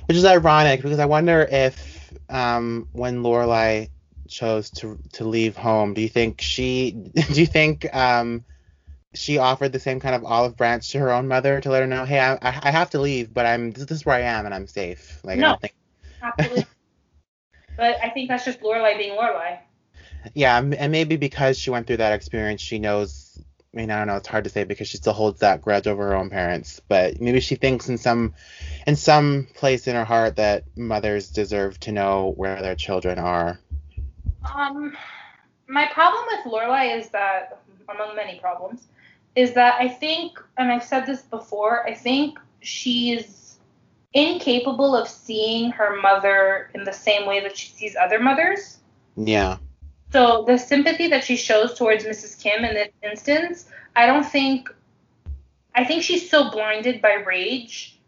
[0.07, 3.91] Which is ironic because I wonder if um, when Lorelai
[4.29, 6.91] chose to to leave home, do you think she
[7.33, 8.45] do you think um,
[9.15, 11.87] she offered the same kind of olive branch to her own mother to let her
[11.87, 14.55] know, hey, I, I have to leave, but I'm this is where I am and
[14.55, 15.21] I'm safe.
[15.25, 15.49] Like I No.
[15.51, 15.75] don't think.
[16.23, 16.65] Absolutely.
[17.77, 19.59] But I think that's just Lorelai being Lorelai.
[20.33, 23.39] Yeah, and maybe because she went through that experience, she knows.
[23.73, 24.17] I mean, I don't know.
[24.17, 26.81] It's hard to say because she still holds that grudge over her own parents.
[26.89, 28.35] But maybe she thinks in some,
[28.87, 33.59] in some place in her heart that mothers deserve to know where their children are.
[34.55, 34.97] Um,
[35.67, 38.87] my problem with Lorelai is that, among many problems,
[39.35, 43.44] is that I think, and I've said this before, I think she's
[44.15, 48.79] incapable of seeing her mother in the same way that she sees other mothers.
[49.17, 49.59] Yeah.
[50.13, 52.41] So the sympathy that she shows towards Mrs.
[52.41, 54.73] Kim in this instance, I don't think,
[55.75, 58.01] I think she's so blinded by rage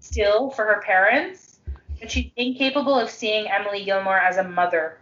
[0.00, 1.60] still for her parents,
[2.00, 4.98] but she's incapable of seeing Emily Gilmore as a mother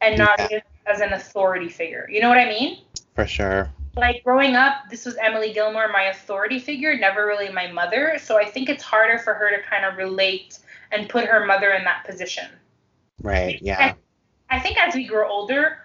[0.00, 0.60] and not Yeah.
[0.86, 2.08] as an authority figure.
[2.08, 2.78] You know what I mean?
[3.16, 3.68] For sure.
[3.96, 8.18] Like growing up, this was Emily Gilmore, my authority figure, never really my mother.
[8.22, 10.58] So I think it's harder for her to kind of relate
[10.92, 12.46] and put her mother in that position.
[13.22, 13.60] Right.
[13.60, 13.94] Yeah.
[14.50, 15.78] I think as we grow older,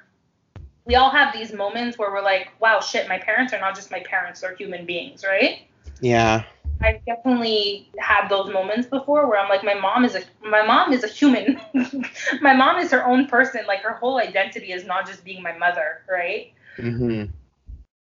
[0.85, 3.91] we all have these moments where we're like, wow, shit, my parents are not just
[3.91, 5.61] my parents, they're human beings, right?
[6.01, 6.43] Yeah.
[6.81, 10.91] I've definitely had those moments before where I'm like, my mom is a my mom
[10.91, 11.61] is a human.
[12.41, 13.61] my mom is her own person.
[13.67, 16.51] Like her whole identity is not just being my mother, right?
[16.77, 17.31] Mhm.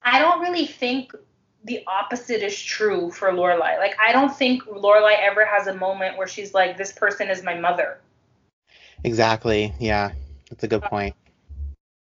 [0.08, 1.14] I don't really think
[1.66, 3.78] the opposite is true for Lorelai.
[3.78, 7.44] Like I don't think Lorelai ever has a moment where she's like, this person is
[7.44, 8.00] my mother.
[9.04, 9.74] Exactly.
[9.80, 10.12] Yeah.
[10.50, 11.14] That's a good point.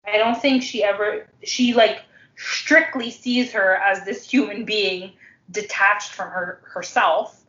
[0.07, 2.03] I don't think she ever she like
[2.37, 5.13] strictly sees her as this human being
[5.51, 7.45] detached from her herself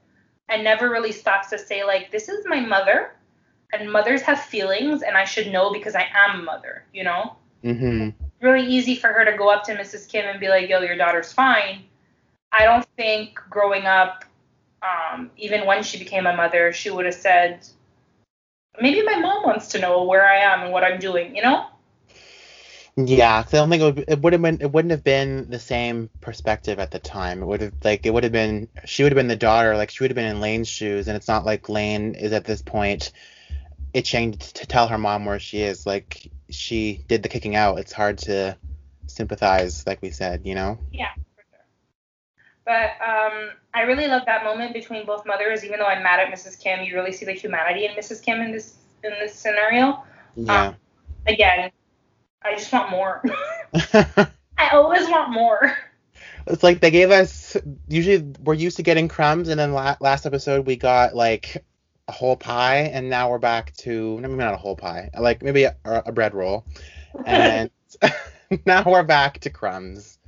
[0.48, 3.12] and never really stops to say like this is my mother
[3.74, 7.36] and mothers have feelings and I should know because I am a mother, you know?
[7.62, 8.14] Mhm.
[8.42, 10.10] Really easy for her to go up to Mrs.
[10.10, 11.86] Kim and be like, "Yo, your daughter's fine."
[12.52, 14.24] I don't think growing up
[14.86, 17.66] um, even when she became a mother, she would have said,
[18.82, 21.68] maybe my mom wants to know where I am and what I'm doing, you know?
[22.98, 24.06] Yeah, 'cause I don't think it would.
[24.08, 24.62] It would have been.
[24.62, 27.42] It wouldn't have been the same perspective at the time.
[27.44, 28.06] It would have like.
[28.06, 28.70] It would have been.
[28.86, 29.76] She would have been the daughter.
[29.76, 32.46] Like she would have been in Lane's shoes, and it's not like Lane is at
[32.46, 33.12] this point
[33.96, 35.86] itching to tell her mom where she is.
[35.86, 37.80] Like she did the kicking out.
[37.80, 38.58] It's hard to
[39.08, 40.42] sympathize, like we said.
[40.46, 40.78] You know.
[40.92, 41.66] Yeah, for sure.
[42.66, 45.64] But um, I really love that moment between both mothers.
[45.64, 46.60] Even though I'm mad at Mrs.
[46.62, 48.22] Kim, you really see the humanity in Mrs.
[48.22, 50.04] Kim in this in this scenario.
[50.36, 50.74] Yeah.
[51.26, 51.72] Again,
[52.44, 53.24] I just want more.
[54.58, 55.76] I always want more.
[56.48, 57.56] it's like they gave us.
[57.88, 61.64] Usually we're used to getting crumbs, and then la- last episode we got like
[62.08, 65.64] a whole pie, and now we're back to maybe not a whole pie, like maybe
[65.64, 66.66] a, a bread roll,
[67.26, 67.70] and
[68.66, 70.20] now we're back to crumbs.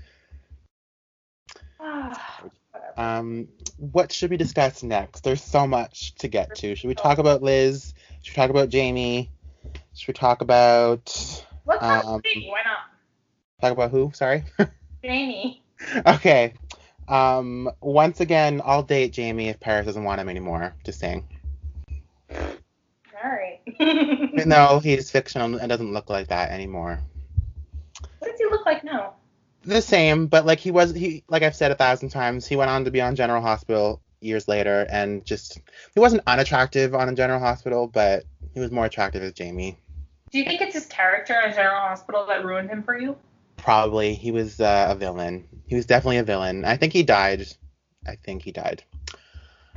[2.97, 5.23] Um, what should we discuss next?
[5.23, 6.75] There's so much to get to.
[6.75, 7.93] Should we talk about Liz?
[8.23, 9.29] Should we talk about Jamie?
[9.93, 11.05] Should we talk about
[11.65, 12.49] Let's talk um, Jamie.
[12.49, 12.79] Why not?
[13.61, 14.11] talk about who?
[14.13, 14.43] Sorry.
[15.03, 15.63] Jamie.
[16.07, 16.53] okay.
[17.07, 20.75] Um, once again, I'll date Jamie if Paris doesn't want him anymore.
[20.83, 21.27] Just saying.
[23.27, 24.45] All right.
[24.45, 26.99] No, he's fictional and doesn't look like that anymore.
[28.19, 29.15] What does he look like now?
[29.63, 32.69] The same, but like he was he like I've said a thousand times, he went
[32.69, 35.59] on to be on General Hospital years later and just
[35.93, 39.77] he wasn't unattractive on a General Hospital, but he was more attractive as Jamie.
[40.31, 43.17] Do you think it's his character in General Hospital that ruined him for you?
[43.57, 45.47] Probably he was uh, a villain.
[45.65, 46.63] He was definitely a villain.
[46.63, 47.47] I think he died.
[48.05, 48.83] I think he died.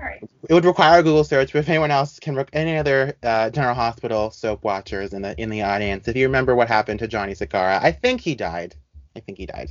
[0.00, 0.22] Right.
[0.48, 3.50] It would require a Google search, but if anyone else can, rec- any other uh,
[3.50, 7.06] General Hospital soap watchers in the in the audience, if you remember what happened to
[7.08, 8.74] Johnny Zacchara, I think he died.
[9.14, 9.70] I think he died.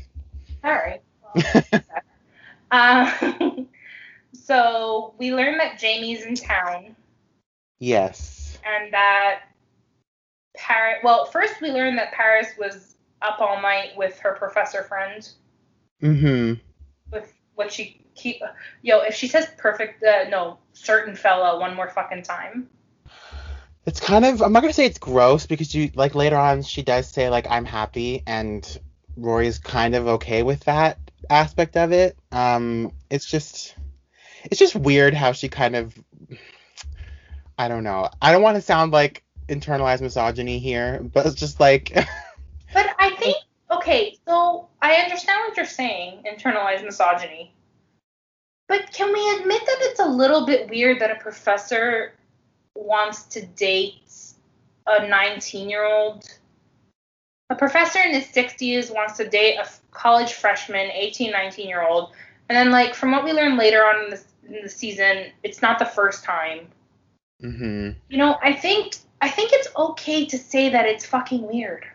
[0.64, 1.02] All right.
[2.72, 3.68] Um,
[4.34, 6.96] so we learned that Jamie's in town
[7.80, 8.60] yes.
[8.66, 9.42] and that
[10.56, 11.00] Paris.
[11.04, 15.28] Well, first we learned that Paris was up all night with her professor friend.
[16.02, 16.54] Mm-hmm.
[17.12, 18.42] With what she keep.
[18.82, 22.70] Yo, if she says perfect, uh, no, certain fella one more fucking time.
[23.86, 26.82] It's kind of I'm not gonna say it's gross because you like later on she
[26.82, 28.80] does say like I'm happy and
[29.16, 30.98] Rory's kind of okay with that
[31.30, 32.18] aspect of it.
[32.32, 33.76] Um, it's just
[34.46, 35.94] it's just weird how she kind of
[37.58, 38.10] I don't know.
[38.22, 41.94] I don't want to sound like internalized misogyny here, but it's just like
[42.74, 43.38] But I think
[43.72, 47.54] okay, so I understand what you're saying, internalized misogyny.
[48.68, 52.14] But can we admit that it's a little bit weird that a professor
[52.76, 54.14] wants to date
[54.86, 56.26] a 19-year-old?
[57.50, 62.12] A professor in his 60s wants to date a college freshman, 18, 19-year-old,
[62.48, 64.22] and then like from what we learned later on in the,
[64.56, 66.68] in the season, it's not the first time.
[67.42, 71.86] hmm You know, I think I think it's okay to say that it's fucking weird.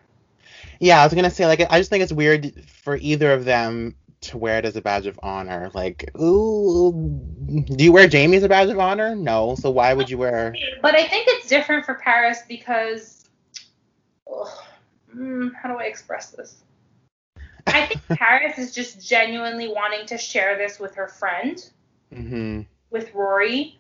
[0.80, 3.96] Yeah, I was gonna say like I just think it's weird for either of them
[4.22, 5.70] to wear it as a badge of honor.
[5.74, 6.92] Like, ooh,
[7.64, 9.14] do you wear Jamie as a badge of honor?
[9.14, 9.54] No.
[9.54, 10.54] So why would you wear?
[10.82, 13.28] But I think it's different for Paris because,
[15.14, 16.62] mm, how do I express this?
[17.66, 21.70] I think Paris is just genuinely wanting to share this with her friend,
[22.14, 23.78] hmm with Rory,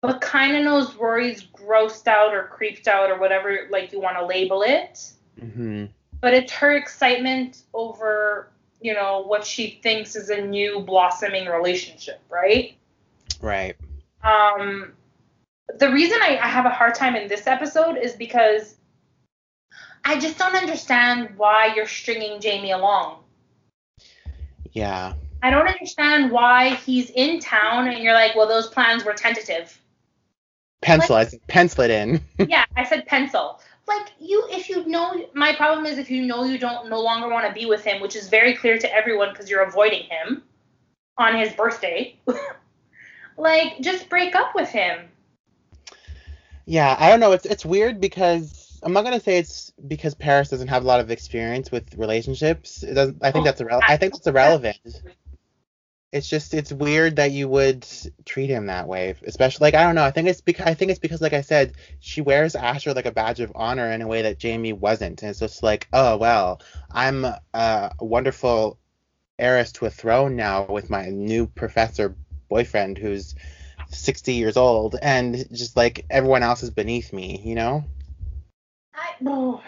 [0.00, 4.16] but kind of knows Rory's grossed out or creeped out or whatever like you want
[4.16, 5.12] to label it.
[5.38, 5.86] hmm
[6.20, 12.20] But it's her excitement over, you know, what she thinks is a new blossoming relationship,
[12.28, 12.76] right?
[13.40, 13.76] Right.
[14.22, 14.92] Um,
[15.78, 18.76] the reason I, I have a hard time in this episode is because
[20.04, 23.22] I just don't understand why you're stringing Jamie along.
[24.72, 25.14] Yeah.
[25.42, 29.80] I don't understand why he's in town and you're like, well, those plans were tentative.
[30.82, 32.20] Pencil, like, I said, pencil it in.
[32.48, 33.60] yeah, I said pencil.
[33.86, 37.28] Like you, if you know, my problem is if you know you don't no longer
[37.28, 40.42] want to be with him, which is very clear to everyone because you're avoiding him
[41.18, 42.16] on his birthday.
[43.36, 45.08] like, just break up with him.
[46.66, 47.32] Yeah, I don't know.
[47.32, 51.00] It's it's weird because I'm not gonna say it's because Paris doesn't have a lot
[51.00, 52.84] of experience with relationships.
[52.84, 53.18] It doesn't.
[53.22, 53.90] I think oh, that's irrelevant.
[53.90, 54.78] I think that's irrelevant.
[56.12, 57.86] It's just it's weird that you would
[58.24, 60.02] treat him that way, especially like I don't know.
[60.02, 63.06] I think it's because I think it's because like I said, she wears Asher like
[63.06, 66.16] a badge of honor in a way that Jamie wasn't, and it's just like oh
[66.16, 68.78] well, I'm a wonderful
[69.38, 72.16] heiress to a throne now with my new professor
[72.48, 73.34] boyfriend who's
[73.88, 77.84] 60 years old and just like everyone else is beneath me, you know?
[78.94, 79.60] I,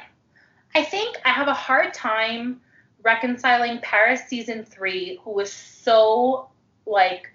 [0.75, 2.61] I think I have a hard time
[3.03, 6.49] reconciling Paris season three, who was so
[6.87, 7.33] like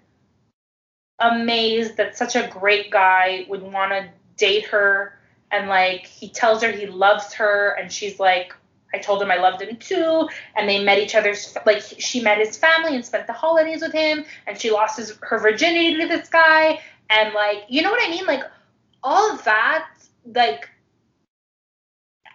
[1.18, 5.18] amazed that such a great guy would want to date her.
[5.50, 8.52] And like he tells her he loves her and she's like
[8.94, 12.38] I told him I loved him too, and they met each other's like she met
[12.38, 16.08] his family and spent the holidays with him, and she lost his, her virginity to
[16.08, 18.42] this guy, and like you know what I mean, like
[19.02, 19.88] all of that,
[20.34, 20.68] like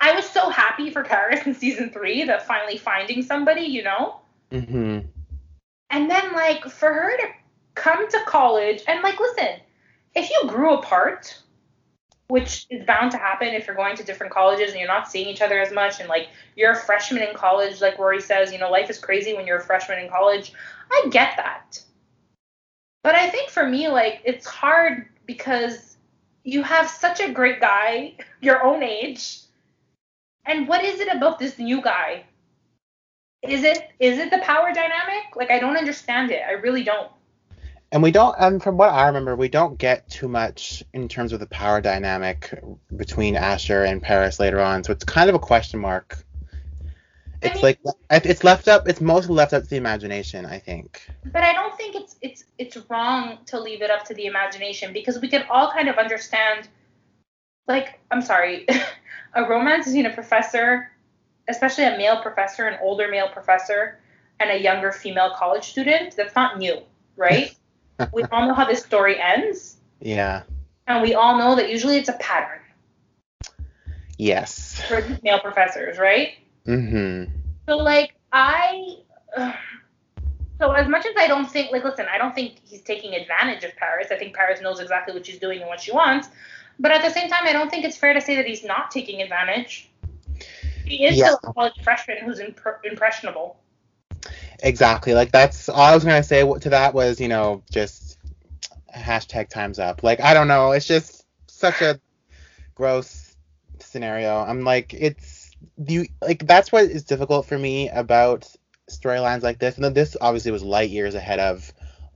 [0.04, 4.20] I was so happy for Paris in season three that finally finding somebody, you know.
[4.52, 5.00] hmm
[5.90, 7.28] And then like for her to
[7.76, 9.62] come to college and like listen,
[10.14, 11.40] if you grew apart
[12.28, 15.28] which is bound to happen if you're going to different colleges and you're not seeing
[15.28, 18.58] each other as much and like you're a freshman in college like rory says you
[18.58, 20.52] know life is crazy when you're a freshman in college.
[20.92, 21.82] I get that.
[23.04, 25.98] But i think for me like it's hard because
[26.44, 29.43] you have such a great guy your own age
[30.46, 32.24] and what is it about this new guy?
[33.42, 35.36] Is it is it the power dynamic?
[35.36, 36.42] Like i don't understand it.
[36.48, 37.12] I really don't.
[37.92, 41.34] And we don't and from what i remember we don't get too much in terms
[41.34, 42.54] of the power dynamic
[42.96, 44.84] between asher and paris later on.
[44.84, 46.26] So it's kind of a question mark.
[47.42, 47.78] It's I mean,
[48.10, 51.06] like it's left up it's mostly left up to the imagination i think.
[51.26, 54.94] But i don't think it's it's it's wrong to leave it up to the imagination
[54.94, 56.70] because we can all kind of understand
[57.68, 58.68] like i'm sorry
[59.36, 60.92] a romance between a professor
[61.50, 64.00] especially a male professor an older male professor
[64.40, 66.82] and a younger female college student that's not new
[67.16, 67.56] right
[68.14, 69.78] we all know how this story ends.
[70.00, 70.44] Yeah.
[70.88, 72.60] And we all know that usually it's a pattern.
[74.18, 74.82] Yes.
[74.88, 76.34] For male professors, right?
[76.68, 77.32] Mm-hmm.
[77.68, 78.98] So like I
[79.36, 79.54] uh,
[80.60, 83.64] so as much as I don't think like listen, I don't think he's taking advantage
[83.64, 84.08] of Paris.
[84.12, 86.30] I think Paris knows exactly what she's doing and what she wants.
[86.80, 88.92] But at the same time, I don't think it's fair to say that he's not
[88.92, 89.90] taking advantage.
[90.86, 91.28] He is yeah.
[91.28, 93.58] still a college freshman who's imp- impressionable.
[94.62, 95.14] Exactly.
[95.14, 98.18] Like that's all I was gonna say to that was you know just
[98.96, 100.04] hashtag times up.
[100.04, 100.72] Like I don't know.
[100.72, 102.00] It's just such a
[102.76, 103.36] gross
[103.80, 104.38] scenario.
[104.38, 105.52] I'm like it's
[105.86, 108.50] you like that's what is difficult for me about
[108.90, 109.76] storylines like this.
[109.76, 111.74] And then this obviously was light years ahead of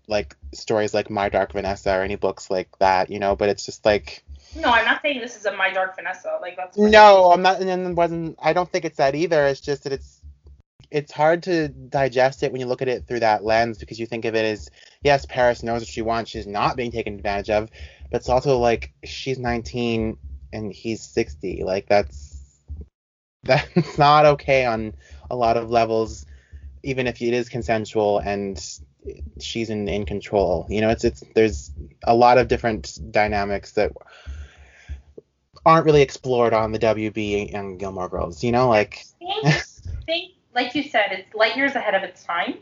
[0.08, 3.36] like stories like My Dark Vanessa or any books like that, you know.
[3.36, 4.24] But it's just like
[4.56, 6.38] no, I'm not saying this is a My Dark Vanessa.
[6.42, 7.62] Like that's no, I'm not.
[7.62, 8.38] And wasn't.
[8.42, 9.46] I don't think it's that either.
[9.46, 10.22] It's just that it's
[10.90, 14.06] it's hard to digest it when you look at it through that lens because you
[14.06, 14.70] think of it as
[15.04, 17.70] yes, Paris knows what she wants, she's not being taken advantage of,
[18.12, 20.18] but it's also like she's 19
[20.54, 21.64] and he's 60.
[21.64, 22.62] Like that's
[23.44, 24.94] that's not okay on
[25.30, 26.26] a lot of levels,
[26.84, 28.58] even if it is consensual and
[29.40, 30.66] she's in, in control.
[30.70, 31.72] You know, it's it's there's
[32.04, 33.92] a lot of different dynamics that
[35.68, 38.44] aren't really explored on the WB and Gilmore Girls.
[38.44, 39.06] You know, like.
[39.22, 39.62] I
[40.06, 42.56] think like you said, it's light years ahead of its time.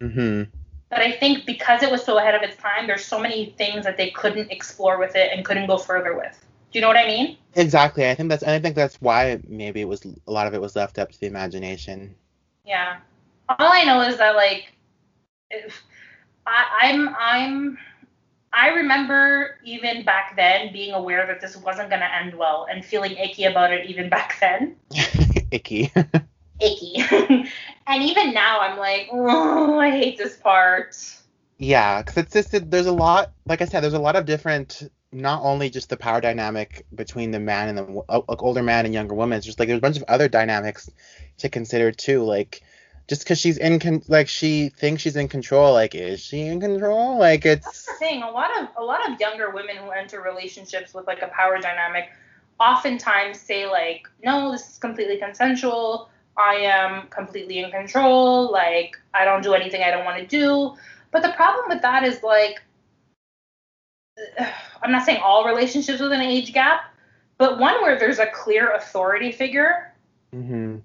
[0.00, 0.44] Mm-hmm.
[0.88, 3.84] But I think because it was so ahead of its time, there's so many things
[3.84, 6.38] that they couldn't explore with it and couldn't go further with.
[6.70, 7.36] Do you know what I mean?
[7.54, 8.08] Exactly.
[8.08, 10.60] I think that's and I think that's why maybe it was a lot of it
[10.60, 12.14] was left up to the imagination.
[12.64, 12.98] Yeah.
[13.48, 14.72] All I know is that like
[15.50, 15.82] if
[16.46, 17.78] I, I'm I'm
[18.52, 23.12] I remember even back then being aware that this wasn't gonna end well and feeling
[23.16, 24.76] icky about it even back then.
[25.50, 25.90] icky.
[26.60, 27.04] icky.
[27.86, 30.96] and even now, I'm like, oh, I hate this part.
[31.58, 33.32] Yeah, because it's just there's a lot.
[33.46, 34.90] Like I said, there's a lot of different.
[35.14, 38.94] Not only just the power dynamic between the man and the like older man and
[38.94, 39.36] younger woman.
[39.36, 40.90] It's just like there's a bunch of other dynamics
[41.38, 42.22] to consider too.
[42.24, 42.62] Like
[43.08, 46.60] just because she's in con- like she thinks she's in control like is she in
[46.60, 48.22] control like it's That's the thing.
[48.22, 51.58] A lot of a lot of younger women who enter relationships with like a power
[51.58, 52.10] dynamic
[52.60, 56.10] oftentimes say like, no, this is completely consensual.
[56.36, 58.50] I am completely in control.
[58.50, 60.74] Like I don't do anything I don't want to do.
[61.10, 62.62] But the problem with that is like,
[64.82, 66.94] I'm not saying all relationships with an age gap,
[67.38, 69.92] but one where there's a clear authority figure
[70.32, 70.78] hmm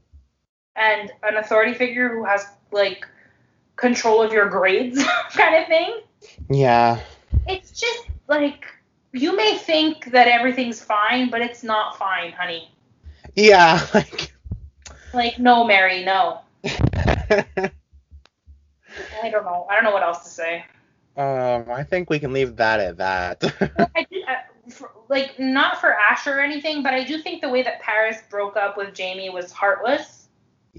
[0.78, 3.06] and an authority figure who has like
[3.78, 5.04] control of your grades
[5.36, 6.00] kind of thing.
[6.50, 7.00] yeah
[7.48, 8.66] It's just like
[9.14, 12.72] you may think that everything's fine, but it's not fine, honey.
[13.36, 14.34] yeah like
[15.14, 16.42] Like no, Mary, no.
[19.22, 19.66] I don't know.
[19.70, 20.66] I don't know what else to say.
[21.18, 23.44] um i think we can leave that at that
[23.96, 24.36] I did, uh,
[24.72, 28.18] for, like not for Asher or anything, but I do think the way that Paris
[28.30, 30.17] broke up with Jamie was heartless.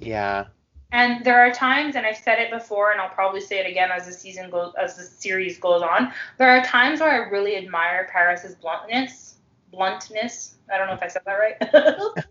[0.01, 0.47] Yeah
[0.93, 3.91] And there are times, and I've said it before, and I'll probably say it again
[3.91, 6.13] as the season goes, as the series goes on.
[6.39, 9.35] There are times where I really admire Paris's bluntness.
[9.71, 10.55] Bluntness.
[10.73, 11.57] I don't know if I said that right.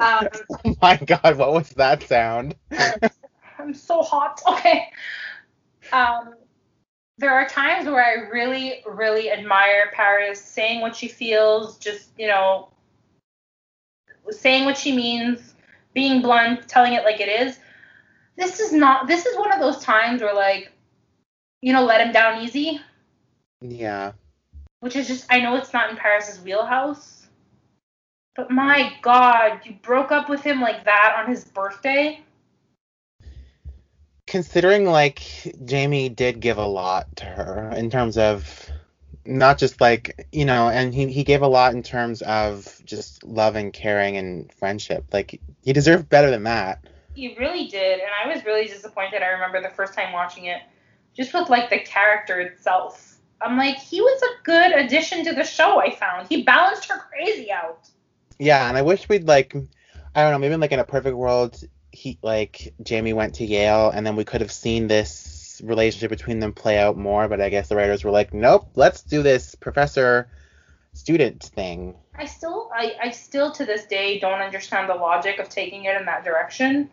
[0.00, 0.28] um,
[0.64, 2.54] oh my god what was that sound
[3.58, 4.40] I'm so hot.
[4.46, 4.88] Okay.
[5.92, 6.34] Um,
[7.18, 12.28] there are times where I really, really admire Paris saying what she feels, just, you
[12.28, 12.68] know,
[14.30, 15.55] saying what she means,
[15.96, 17.58] being blunt, telling it like it is.
[18.36, 20.70] This is not, this is one of those times where, like,
[21.60, 22.80] you know, let him down easy,
[23.60, 24.12] yeah
[24.80, 27.26] which is just, I know it's not in Paris's wheelhouse.
[28.36, 32.22] But my God, you broke up with him like that on his birthday.
[34.26, 35.22] considering like
[35.64, 38.68] Jamie did give a lot to her in terms of
[39.26, 43.24] not just like you know and he, he gave a lot in terms of just
[43.24, 48.10] love and caring and friendship like he deserved better than that He really did, and
[48.24, 49.22] I was really disappointed.
[49.22, 50.60] I remember the first time watching it,
[51.16, 53.16] just with like the character itself.
[53.40, 55.80] I'm like, he was a good addition to the show.
[55.80, 57.88] I found he balanced her crazy out.
[58.38, 59.54] yeah and i wish we'd like
[60.14, 61.58] i don't know maybe like in a perfect world
[61.90, 65.25] he like jamie went to yale and then we could have seen this
[65.62, 69.02] relationship between them play out more but i guess the writers were like nope let's
[69.02, 70.28] do this professor
[70.92, 75.48] student thing I still, I, I still to this day don't understand the logic of
[75.48, 76.90] taking it in that direction.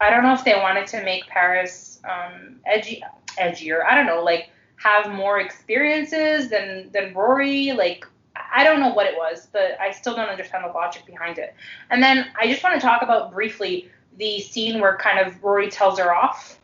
[0.00, 3.02] I don't know if they wanted to make Paris um, edgy,
[3.38, 3.84] edgier.
[3.84, 7.72] I don't know, like have more experiences than than Rory.
[7.72, 8.06] Like
[8.52, 11.54] I don't know what it was, but I still don't understand the logic behind it.
[11.90, 15.70] And then I just want to talk about briefly the scene where kind of Rory
[15.70, 16.60] tells her off.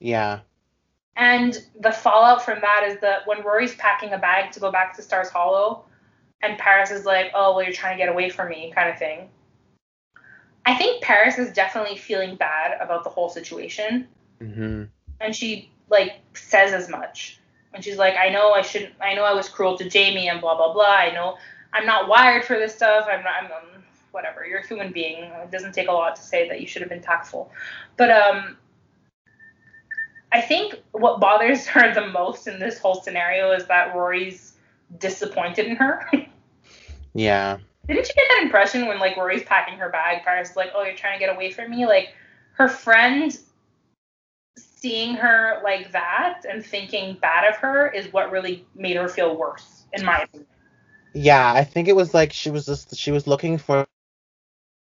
[0.00, 0.40] Yeah
[1.16, 4.94] And the fallout from that is that when Rory's packing a bag to go back
[4.96, 5.84] to Stars Hollow,
[6.42, 8.98] and Paris is like, "Oh, well, you're trying to get away from me," kind of
[8.98, 9.28] thing.
[10.64, 14.06] I think Paris is definitely feeling bad about the whole situation,
[14.38, 14.84] hmm
[15.20, 17.40] and she like says as much.
[17.74, 18.94] And she's like, "I know I shouldn't.
[19.00, 20.84] I know I was cruel to Jamie and blah blah blah.
[20.84, 21.36] I know
[21.72, 23.06] I'm not wired for this stuff.
[23.10, 23.34] I'm not.
[23.42, 23.82] I'm um,
[24.12, 24.46] whatever.
[24.46, 25.24] You're a human being.
[25.24, 27.50] It doesn't take a lot to say that you should have been tactful."
[27.96, 28.56] But um,
[30.32, 34.54] I think what bothers her the most in this whole scenario is that Rory's
[34.98, 36.08] disappointed in her.
[37.14, 37.56] yeah
[37.86, 40.82] Didn't you get that impression when like Rory's packing her bag, Paris is like, "Oh,
[40.82, 41.86] you're trying to get away from me"?
[41.86, 42.14] Like
[42.52, 43.36] her friend
[44.56, 49.36] seeing her like that and thinking bad of her is what really made her feel
[49.36, 50.46] worse, in my opinion.
[51.14, 53.86] Yeah, I think it was like she was just she was looking for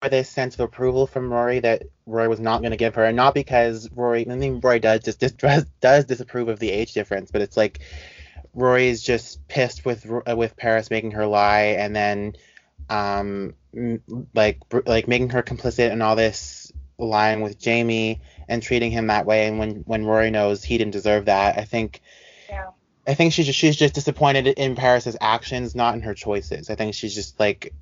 [0.02, 3.04] for this sense of approval from Rory that Rory was not going to give her,
[3.04, 4.28] and not because Rory.
[4.28, 5.32] I think Rory does just dis-
[5.80, 7.80] does disapprove of the age difference, but it's like
[8.54, 12.36] Rory is just pissed with uh, with Paris making her lie, and then
[12.88, 13.54] um
[14.34, 19.26] like like making her complicit in all this lying with Jamie and treating him that
[19.26, 19.46] way.
[19.46, 22.02] And when when Rory knows he didn't deserve that, I think
[22.50, 22.70] Yeah.
[23.06, 26.68] I think she's just she's just disappointed in Paris's actions, not in her choices.
[26.68, 27.72] I think she's just like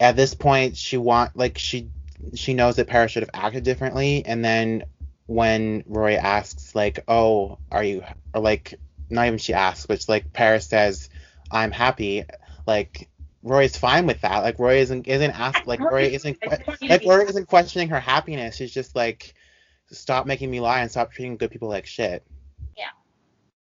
[0.00, 1.88] at this point she want like she
[2.34, 4.84] she knows that Paris should have acted differently, and then
[5.26, 8.74] when Rory asks like, "Oh, are you?" or like
[9.10, 11.10] not even she asks, but like Paris says,
[11.50, 12.24] "I'm happy,"
[12.66, 13.08] like.
[13.44, 14.38] Rory's fine with that.
[14.38, 17.24] Like Rory isn't isn't asked like Rory isn't I just want you to like Rory
[17.28, 18.56] isn't questioning her happiness.
[18.56, 19.32] She's just like,
[19.92, 22.26] stop making me lie and stop treating good people like shit.
[22.76, 22.88] Yeah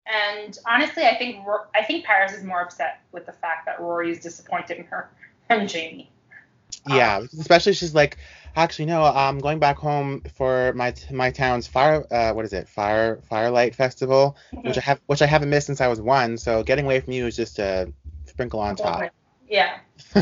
[0.05, 4.11] and honestly, I think I think Paris is more upset with the fact that Rory
[4.11, 5.09] is disappointed in her
[5.49, 6.11] than Jamie.
[6.87, 8.17] Yeah, especially she's like,
[8.55, 12.67] actually no, I'm going back home for my my town's fire uh what is it
[12.67, 16.37] fire firelight festival, which I have which I haven't missed since I was one.
[16.37, 17.91] So getting away from you is just a
[18.25, 19.11] sprinkle on top.
[19.47, 19.79] Yeah.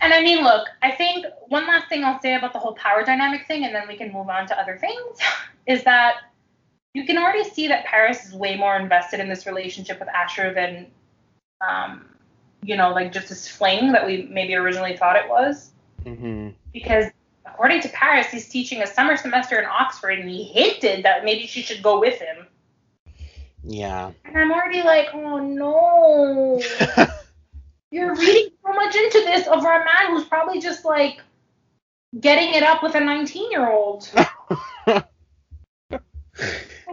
[0.00, 3.02] And I mean, look, I think one last thing I'll say about the whole power
[3.02, 5.18] dynamic thing, and then we can move on to other things,
[5.66, 6.16] is that
[6.94, 10.54] you can already see that Paris is way more invested in this relationship with Asher
[10.54, 10.86] than,
[11.66, 12.06] um,
[12.62, 15.70] you know, like just this fling that we maybe originally thought it was.
[16.04, 16.50] Mm-hmm.
[16.72, 17.06] Because
[17.46, 21.46] according to Paris, he's teaching a summer semester in Oxford, and he hinted that maybe
[21.46, 22.46] she should go with him.
[23.64, 24.12] Yeah.
[24.24, 26.62] And I'm already like, oh no.
[27.90, 31.20] You're reading so much into this over a man who's probably just like
[32.20, 34.10] getting it up with a 19 year old.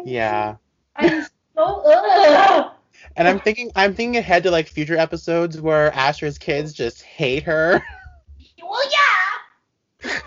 [0.05, 0.55] yeah.
[0.95, 2.74] I'm so ugh.
[3.17, 7.43] And I'm thinking I'm thinking ahead to like future episodes where Asher's kids just hate
[7.43, 7.83] her.
[8.67, 10.19] Well, yeah.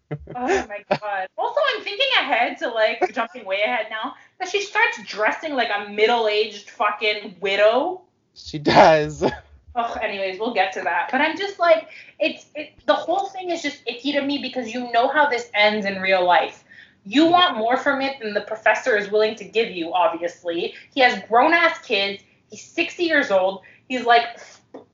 [0.34, 1.28] oh my god.
[1.36, 5.68] Also, I'm thinking ahead to like jumping way ahead now that she starts dressing like
[5.68, 8.02] a middle-aged fucking widow.
[8.34, 9.22] She does.
[9.80, 11.08] Oh, anyways, we'll get to that.
[11.12, 11.88] But I'm just like,
[12.18, 12.72] it's it.
[12.86, 16.00] The whole thing is just icky to me because you know how this ends in
[16.00, 16.64] real life.
[17.08, 19.94] You want more from it than the professor is willing to give you.
[19.94, 22.22] Obviously, he has grown-ass kids.
[22.50, 23.62] He's 60 years old.
[23.88, 24.24] He's like,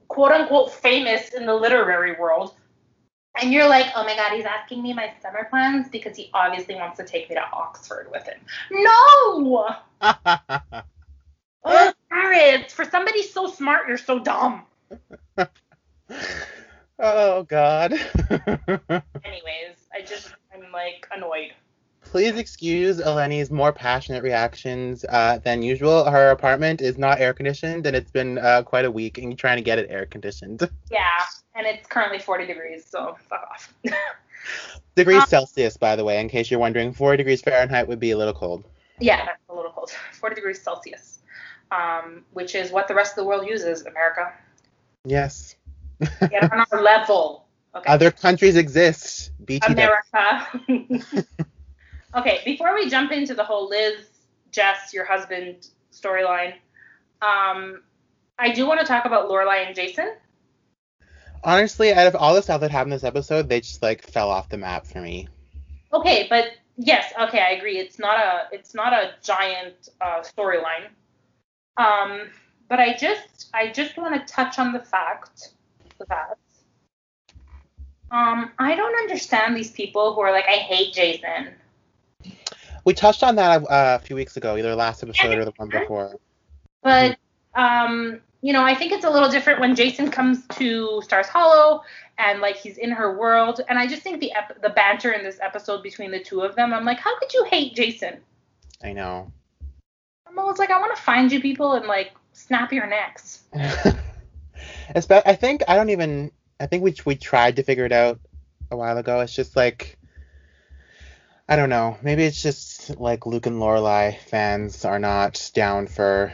[0.07, 2.55] quote unquote, famous in the literary world.
[3.41, 6.77] And you're like, oh my god, he's asking me my summer plans because he obviously
[6.77, 8.39] wants to take me to Oxford with him.
[8.71, 9.75] No!
[11.67, 14.65] Oh, Paris, for somebody so smart, you're so dumb.
[16.99, 17.95] oh God.
[18.31, 21.55] Anyways, I just, I'm like annoyed.
[22.15, 26.09] Please excuse Eleni's more passionate reactions uh, than usual.
[26.09, 29.37] Her apartment is not air conditioned, and it's been uh, quite a week, and you're
[29.37, 30.61] trying to get it air conditioned.
[30.93, 31.09] Yeah,
[31.57, 33.75] and it's currently 40 degrees, so fuck off.
[34.95, 36.93] degrees Um, Celsius, by the way, in case you're wondering.
[36.93, 38.63] 40 degrees Fahrenheit would be a little cold.
[39.01, 39.91] yeah, that's a little cold.
[40.13, 41.19] 40 degrees Celsius,
[41.73, 44.33] um, which is what the rest of the world uses, America.
[45.05, 45.57] Yes.
[46.31, 47.49] Get on our level.
[47.75, 47.93] Okay.
[47.93, 49.33] Other countries exist.
[49.45, 49.73] BTW.
[49.73, 50.95] America.
[52.15, 54.09] Okay, before we jump into the whole Liz,
[54.51, 56.55] Jess, your husband storyline,
[57.23, 57.83] um,
[58.39, 60.15] I do want to talk about Lorelai and Jason.
[61.43, 64.49] Honestly, out of all the stuff that happened this episode, they just like fell off
[64.49, 65.29] the map for me.
[65.93, 67.79] Okay, but yes, okay, I agree.
[67.79, 70.89] It's not a it's not a giant uh, storyline.
[71.77, 72.31] Um,
[72.69, 75.53] but I just I just want to touch on the fact
[76.09, 76.39] that
[78.11, 81.55] um I don't understand these people who are like I hate Jason.
[82.85, 85.69] We touched on that uh, a few weeks ago, either last episode or the one
[85.69, 86.17] before.
[86.83, 87.17] But
[87.55, 91.83] um, you know, I think it's a little different when Jason comes to Stars Hollow
[92.19, 93.61] and like he's in her world.
[93.69, 96.55] And I just think the ep- the banter in this episode between the two of
[96.55, 98.19] them, I'm like, how could you hate Jason?
[98.83, 99.33] I know.
[100.27, 103.45] I'm always like, I want to find you people and like snap your necks.
[103.55, 106.31] I think I don't even.
[106.61, 108.21] I think we we tried to figure it out
[108.71, 109.21] a while ago.
[109.21, 109.99] It's just like
[111.49, 111.99] I don't know.
[112.03, 116.33] Maybe it's just like Luke and Lorelai fans are not down for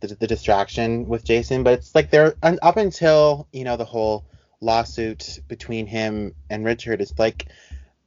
[0.00, 4.24] the, the distraction with Jason, but it's like they're up until you know the whole
[4.60, 7.00] lawsuit between him and Richard.
[7.02, 7.48] It's like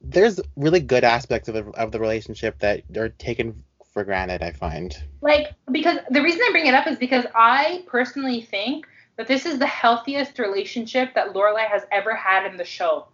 [0.00, 3.62] there's really good aspects of of the relationship that are taken
[3.92, 4.42] for granted.
[4.42, 4.96] I find.
[5.20, 8.86] Like because the reason I bring it up is because I personally think
[9.16, 13.06] that this is the healthiest relationship that Lorelai has ever had in the show.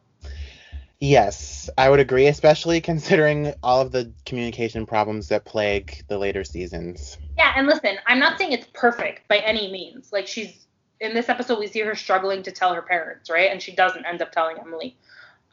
[1.01, 6.43] Yes, I would agree, especially considering all of the communication problems that plague the later
[6.43, 7.19] seasons.
[7.37, 10.13] Yeah, and listen, I'm not saying it's perfect by any means.
[10.13, 10.67] Like she's
[11.01, 13.51] in this episode, we see her struggling to tell her parents, right?
[13.51, 14.97] And she doesn't end up telling Emily.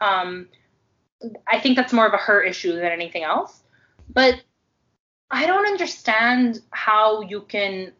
[0.01, 0.47] Um,
[1.47, 3.61] I think that's more of a her issue than anything else.
[4.09, 4.41] But
[5.29, 7.91] I don't understand how you can.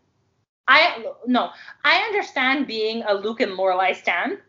[0.68, 1.52] I no,
[1.84, 4.40] I understand being a Luke and Lorelai stan,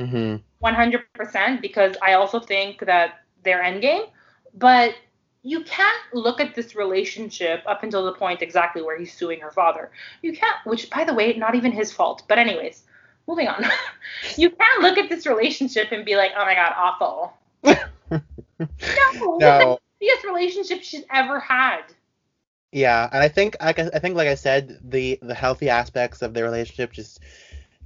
[0.00, 4.08] hmm 100%, because I also think that they're endgame.
[4.54, 4.94] But
[5.42, 9.50] you can't look at this relationship up until the point exactly where he's suing her
[9.50, 9.90] father.
[10.22, 12.22] You can't, which by the way, not even his fault.
[12.28, 12.82] But anyways,
[13.26, 13.64] moving on.
[14.36, 17.34] you can't look at this relationship and be like, oh my god, awful.
[18.96, 19.78] No, it's No.
[20.00, 21.82] the healthiest relationship she's ever had.
[22.72, 26.22] Yeah, and I think like I I think like I said, the the healthy aspects
[26.22, 27.20] of the relationship just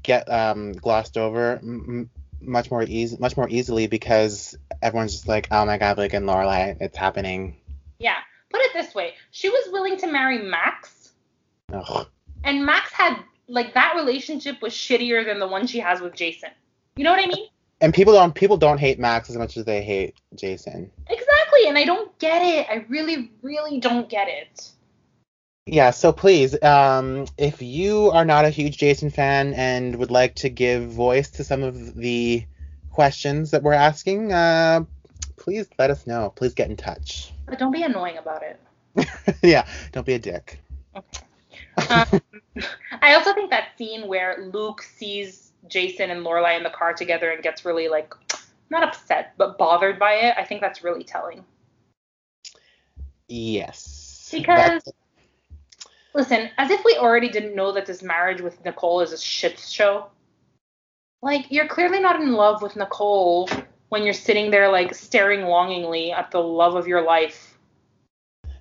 [0.05, 2.09] get um glossed over m-
[2.41, 6.25] much more easy much more easily because everyone's just like, oh my god, like in
[6.25, 7.57] Lorelai, it's happening.
[7.99, 8.19] Yeah.
[8.51, 11.11] Put it this way: she was willing to marry Max,
[11.73, 12.07] Ugh.
[12.45, 16.51] and Max had like that relationship was shittier than the one she has with Jason.
[16.95, 17.49] You know what I mean?
[17.81, 20.93] And people don't people don't hate Max as much as they hate Jason.
[21.09, 22.67] Exactly, and I don't get it.
[22.71, 24.71] I really, really don't get it.
[25.67, 30.35] Yeah, so please, um, if you are not a huge Jason fan and would like
[30.37, 32.45] to give voice to some of the
[32.91, 34.85] questions that we're asking, uh,
[35.37, 36.33] please let us know.
[36.37, 37.33] Please get in touch.
[37.47, 38.61] But don't be annoying about it.
[39.43, 40.61] yeah, don't be a dick.
[40.95, 42.21] Um,
[43.01, 47.31] I also think that scene where Luke sees Jason and Lorelai in the car together
[47.31, 48.15] and gets really like
[48.69, 50.35] not upset but bothered by it.
[50.37, 51.43] I think that's really telling.
[53.29, 54.29] Yes.
[54.31, 54.83] Because
[56.15, 59.59] listen, as if we already didn't know that this marriage with Nicole is a shit
[59.59, 60.07] show.
[61.23, 63.49] Like you're clearly not in love with Nicole
[63.89, 67.55] when you're sitting there like staring longingly at the love of your life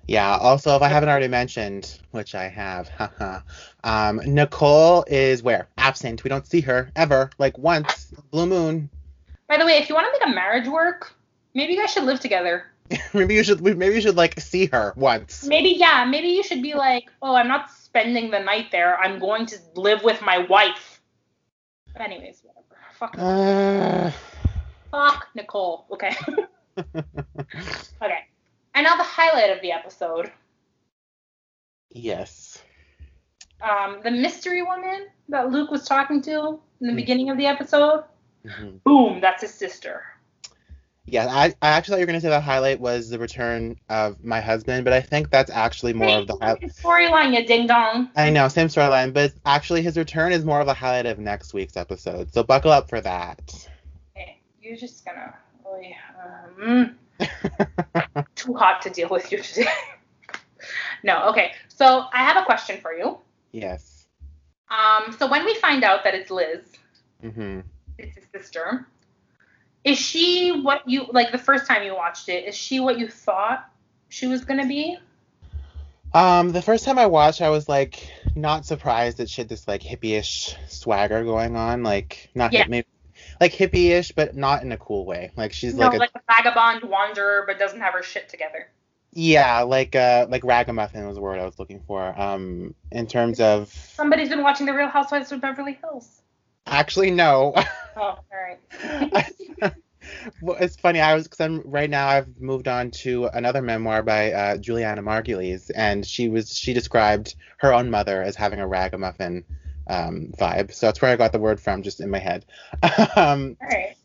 [0.06, 0.36] yeah.
[0.36, 3.40] Also, if I haven't already mentioned, which I have, haha,
[3.84, 6.24] um, Nicole is where absent.
[6.24, 8.12] We don't see her ever, like once.
[8.30, 8.90] Blue moon.
[9.48, 11.14] By the way, if you want to make a marriage work,
[11.54, 12.64] maybe you guys should live together.
[13.14, 13.60] maybe you should.
[13.62, 15.44] Maybe you should like see her once.
[15.44, 16.04] Maybe yeah.
[16.04, 18.98] Maybe you should be like, oh, I'm not spending the night there.
[18.98, 21.00] I'm going to live with my wife.
[21.92, 22.80] But anyways, whatever.
[22.98, 23.18] Fuck.
[23.18, 24.10] Uh...
[24.90, 25.86] Fuck Nicole.
[25.90, 26.14] Okay.
[26.78, 28.20] okay.
[28.74, 30.30] And now the highlight of the episode.
[31.90, 32.62] Yes.
[33.60, 36.96] Um, the mystery woman that Luke was talking to in the mm-hmm.
[36.96, 38.04] beginning of the episode.
[38.44, 38.76] Mm-hmm.
[38.84, 40.04] Boom, that's his sister.
[41.06, 44.24] Yeah, I, I actually thought you were gonna say the highlight was the return of
[44.24, 46.72] my husband, but I think that's actually more of the highlight.
[46.72, 48.08] Storyline, you ding dong.
[48.16, 51.52] I know, same storyline, but actually his return is more of a highlight of next
[51.52, 52.32] week's episode.
[52.32, 53.68] So buckle up for that.
[54.16, 55.34] Okay, you're just gonna
[55.64, 55.96] really.
[56.62, 56.96] Um,
[58.34, 59.68] Too hot to deal with you today.
[61.02, 61.52] no, okay.
[61.68, 63.18] So I have a question for you.
[63.52, 64.06] Yes.
[64.70, 66.60] Um, so when we find out that it's Liz,
[67.22, 67.60] mm-hmm.
[67.98, 68.88] it's his sister,
[69.84, 72.46] is she what you like the first time you watched it?
[72.46, 73.70] Is she what you thought
[74.08, 74.98] she was gonna be?
[76.14, 79.68] Um, the first time I watched, I was like not surprised that she had this
[79.68, 81.82] like hippie-ish swagger going on.
[81.82, 82.66] Like not yeah.
[82.68, 82.86] maybe
[83.40, 85.32] like hippie-ish, but not in a cool way.
[85.36, 88.68] Like she's no, like, a, like a vagabond wanderer, but doesn't have her shit together.
[89.12, 92.18] Yeah, like uh, like ragamuffin was the word I was looking for.
[92.20, 96.22] Um, in terms of somebody's been watching The Real Housewives of Beverly Hills.
[96.66, 97.52] Actually, no.
[97.96, 99.34] oh, all right.
[100.42, 101.00] well, it's funny.
[101.00, 102.08] I was because I'm right now.
[102.08, 107.36] I've moved on to another memoir by uh, Julianna Margulies, and she was she described
[107.58, 109.44] her own mother as having a ragamuffin
[109.88, 110.72] um, vibe.
[110.72, 112.46] So that's where I got the word from, just in my head.
[113.16, 113.96] um, All right.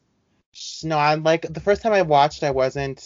[0.83, 2.99] No, I'm like the first time I watched, I wasn't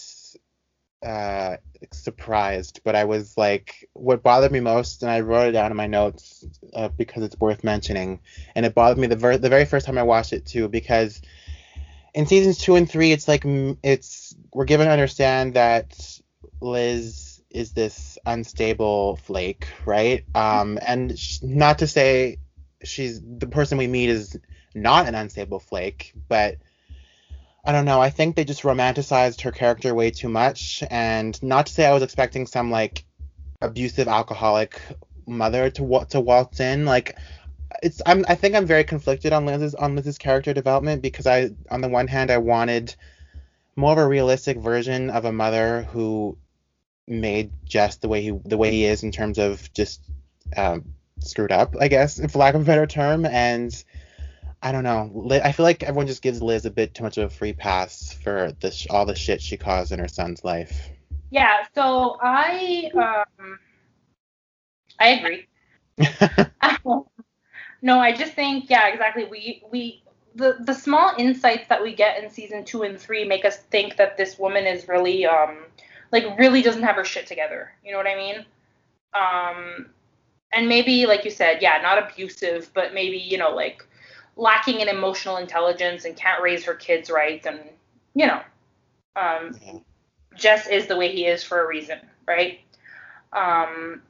[1.04, 1.58] uh,
[1.92, 5.78] surprised, but I was like, what bothered me most, and I wrote it down in
[5.78, 8.20] my notes uh, because it's worth mentioning,
[8.56, 11.22] and it bothered me the ver- the very first time I watched it too, because
[12.14, 13.44] in seasons two and three, it's like
[13.84, 16.20] it's we're given to understand that
[16.62, 20.26] Liz is this unstable flake, right?
[20.34, 22.38] Um, and not to say
[22.84, 24.38] she's the person we meet is
[24.76, 26.58] not an unstable flake, but
[27.66, 28.02] I don't know.
[28.02, 31.94] I think they just romanticized her character way too much, and not to say I
[31.94, 33.06] was expecting some like
[33.62, 34.82] abusive alcoholic
[35.26, 36.86] mother to to waltz in.
[36.86, 37.18] Like
[37.82, 41.52] it's I'm I think I'm very conflicted on Liz's on Liz's character development because I
[41.72, 42.96] on the one hand I wanted
[43.76, 46.38] more of a realistic version of a mother who
[47.08, 50.02] made Jess the way he the way he is in terms of just
[50.56, 53.26] um, screwed up, I guess, for lack of a better term.
[53.26, 53.84] And
[54.64, 55.30] I don't know.
[55.44, 58.14] I feel like everyone just gives Liz a bit too much of a free pass
[58.14, 60.90] for this all the shit she caused in her son's life.
[61.32, 61.66] Yeah.
[61.76, 63.60] So I um
[65.02, 65.48] I agree.
[67.82, 69.26] no, I just think yeah, exactly.
[69.26, 70.02] We we
[70.34, 73.98] the the small insights that we get in season two and three make us think
[73.98, 75.58] that this woman is really um
[76.14, 77.74] like really doesn't have her shit together.
[77.84, 78.46] You know what I mean?
[79.14, 79.90] Um
[80.54, 83.86] and maybe like you said yeah not abusive but maybe you know like
[84.36, 87.60] lacking in emotional intelligence and can't raise her kids right and
[88.16, 88.42] you know
[89.16, 89.56] um
[90.36, 92.60] jess is the way he is for a reason right?
[93.34, 94.02] Um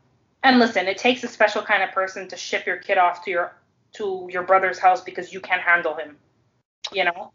[0.43, 3.31] and listen it takes a special kind of person to ship your kid off to
[3.31, 3.55] your
[3.93, 6.17] to your brother's house because you can't handle him
[6.91, 7.31] you know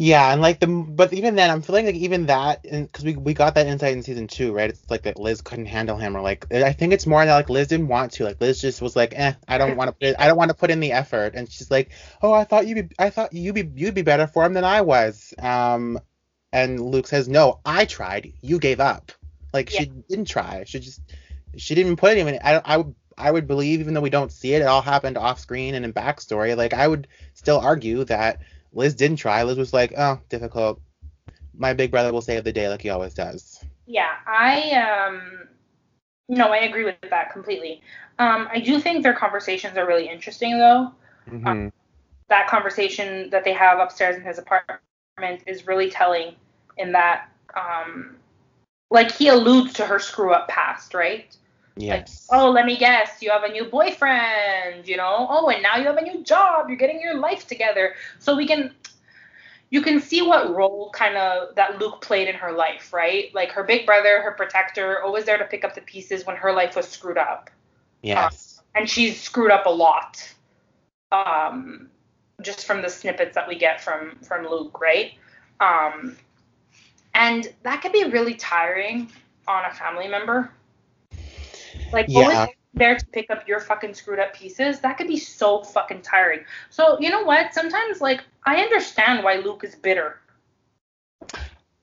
[0.00, 3.34] yeah, and like the but even then, I'm feeling like even that because we we
[3.34, 4.70] got that insight in season two, right?
[4.70, 7.50] It's like that Liz couldn't handle him, or like I think it's more that like
[7.50, 10.04] Liz didn't want to, like Liz just was like, eh, I don't want to put
[10.04, 11.90] it, I don't want to put in the effort, and she's like,
[12.22, 14.64] oh, I thought you'd be, I thought you'd be you'd be better for him than
[14.64, 16.00] I was, um,
[16.50, 19.12] and Luke says, no, I tried, you gave up,
[19.52, 19.80] like yeah.
[19.80, 21.02] she didn't try, she just
[21.58, 22.38] she didn't put it in.
[22.42, 25.18] I I would I would believe even though we don't see it, it all happened
[25.18, 28.40] off screen and in backstory, like I would still argue that
[28.72, 29.42] Liz didn't try.
[29.42, 30.80] Liz was like, oh, difficult.
[31.54, 33.62] My big brother will save the day like he always does.
[33.86, 35.48] Yeah, I um
[36.28, 37.82] no, I agree with that completely.
[38.18, 40.92] Um, I do think their conversations are really interesting though.
[41.28, 41.46] Mm-hmm.
[41.46, 41.72] Um,
[42.28, 46.36] that conversation that they have upstairs in his apartment is really telling
[46.78, 48.16] in that um
[48.90, 51.36] like he alludes to her screw up past, right?
[51.80, 52.28] Yes.
[52.30, 55.26] Like, oh, let me guess, you have a new boyfriend, you know?
[55.28, 57.94] Oh, and now you have a new job, you're getting your life together.
[58.18, 58.74] So we can
[59.70, 63.32] you can see what role kind of that Luke played in her life, right?
[63.34, 66.52] Like her big brother, her protector, always there to pick up the pieces when her
[66.52, 67.50] life was screwed up.
[68.02, 68.58] yes.
[68.58, 70.28] Um, and she's screwed up a lot.
[71.12, 71.88] Um,
[72.42, 75.12] just from the snippets that we get from from Luke, right?
[75.60, 76.16] Um,
[77.14, 79.10] and that could be really tiring
[79.46, 80.50] on a family member.
[81.92, 82.22] Like Yeah.
[82.22, 86.02] always there to pick up your fucking screwed up pieces, that could be so fucking
[86.02, 86.44] tiring.
[86.70, 87.52] So you know what?
[87.54, 90.18] Sometimes like I understand why Luke is bitter.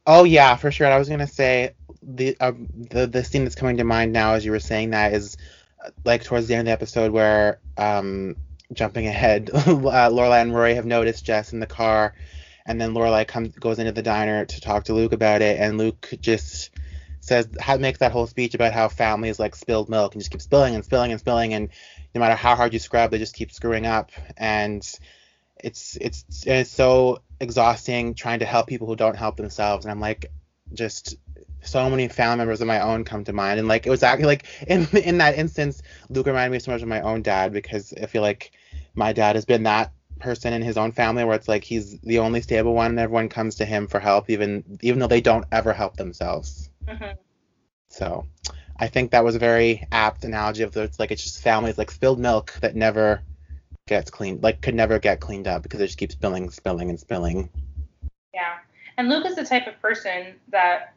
[0.05, 0.87] Oh yeah, for sure.
[0.87, 2.53] I was gonna say the uh,
[2.91, 5.37] the the scene that's coming to mind now as you were saying that is
[5.83, 8.35] uh, like towards the end of the episode where um
[8.73, 12.13] jumping ahead, uh, Lorelai and Rory have noticed Jess in the car,
[12.65, 15.77] and then Lorelai comes goes into the diner to talk to Luke about it, and
[15.77, 16.71] Luke just
[17.27, 20.31] says how makes that whole speech about how family is like spilled milk and just
[20.31, 21.69] keeps spilling and spilling and spilling, and
[22.15, 24.87] no matter how hard you scrub, they just keep screwing up, and
[25.63, 29.85] it's it's it's so exhausting trying to help people who don't help themselves.
[29.85, 30.31] And i'm like
[30.73, 31.15] just
[31.61, 33.59] so many family members of my own come to mind.
[33.59, 36.81] And like it was actually like in in that instance luke reminded me so much
[36.81, 38.51] of my own dad because i feel like
[38.95, 42.19] my dad has been that person in his own family where it's like he's the
[42.19, 45.45] only stable one and everyone comes to him for help even even though they don't
[45.51, 47.11] ever help themselves hmm
[47.89, 48.25] so
[48.77, 51.77] i think that was a very apt analogy of the it's like it's just families
[51.77, 53.21] like spilled milk that never
[53.87, 56.99] gets cleaned like could never get cleaned up because it just keeps spilling spilling and
[56.99, 57.49] spilling
[58.33, 58.57] Yeah.
[58.97, 60.93] And Luke is the type of person that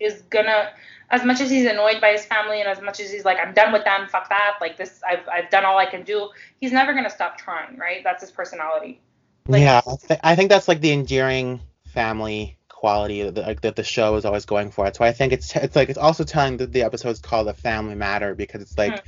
[0.00, 0.72] is gonna
[1.10, 3.54] as much as he's annoyed by his family and as much as he's like, I'm
[3.54, 6.30] done with them, fuck that, like this I've I've done all I can do,
[6.60, 8.02] he's never gonna stop trying, right?
[8.02, 9.00] That's his personality.
[9.46, 13.62] Like- yeah, I, th- I think that's like the endearing family quality that the, like,
[13.62, 14.84] that the show is always going for.
[14.84, 17.54] That's why I think it's it's like it's also telling that the episode's called a
[17.54, 19.02] family matter because it's like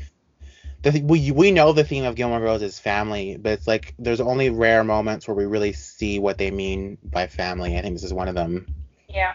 [0.81, 3.95] the th- we we know the theme of Gilmore Girls is family, but it's like
[3.99, 7.77] there's only rare moments where we really see what they mean by family.
[7.77, 8.67] I think this is one of them.
[9.11, 9.35] Yeah.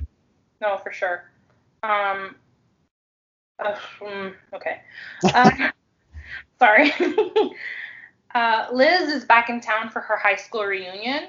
[0.59, 1.29] No, for sure.
[1.83, 2.35] Um
[3.59, 4.81] uh, mm, okay.
[5.23, 5.69] Uh,
[6.59, 6.91] sorry.
[8.33, 11.27] uh, Liz is back in town for her high school reunion.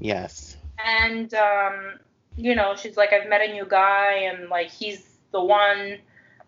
[0.00, 0.56] Yes.
[0.82, 2.00] and um,
[2.36, 5.98] you know she's like i've met a new guy and like he's the one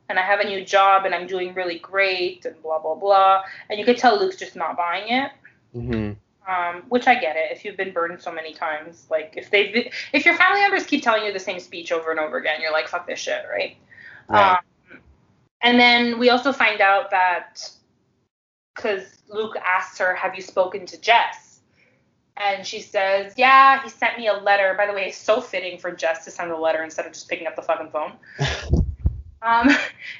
[0.08, 3.42] and i have a new job and i'm doing really great and blah blah blah.
[3.70, 5.32] And you could tell luke's just not buying it.
[5.72, 6.12] Hmm
[6.48, 7.50] um, which i get it.
[7.50, 11.02] If you've been burned so many times like if they've, if your family members keep
[11.02, 13.76] telling you the same speech over and over again you're like fuck this shit right?
[14.28, 14.52] Right.
[14.52, 14.58] um,
[15.62, 17.68] and then we also find out that
[18.74, 21.45] because Luke asks her, "Have you spoken to Jess?"
[22.36, 25.78] And she says, "Yeah, he sent me a letter." By the way, it's so fitting
[25.78, 28.12] for Jess to send a letter instead of just picking up the fucking phone.
[29.42, 29.70] Um,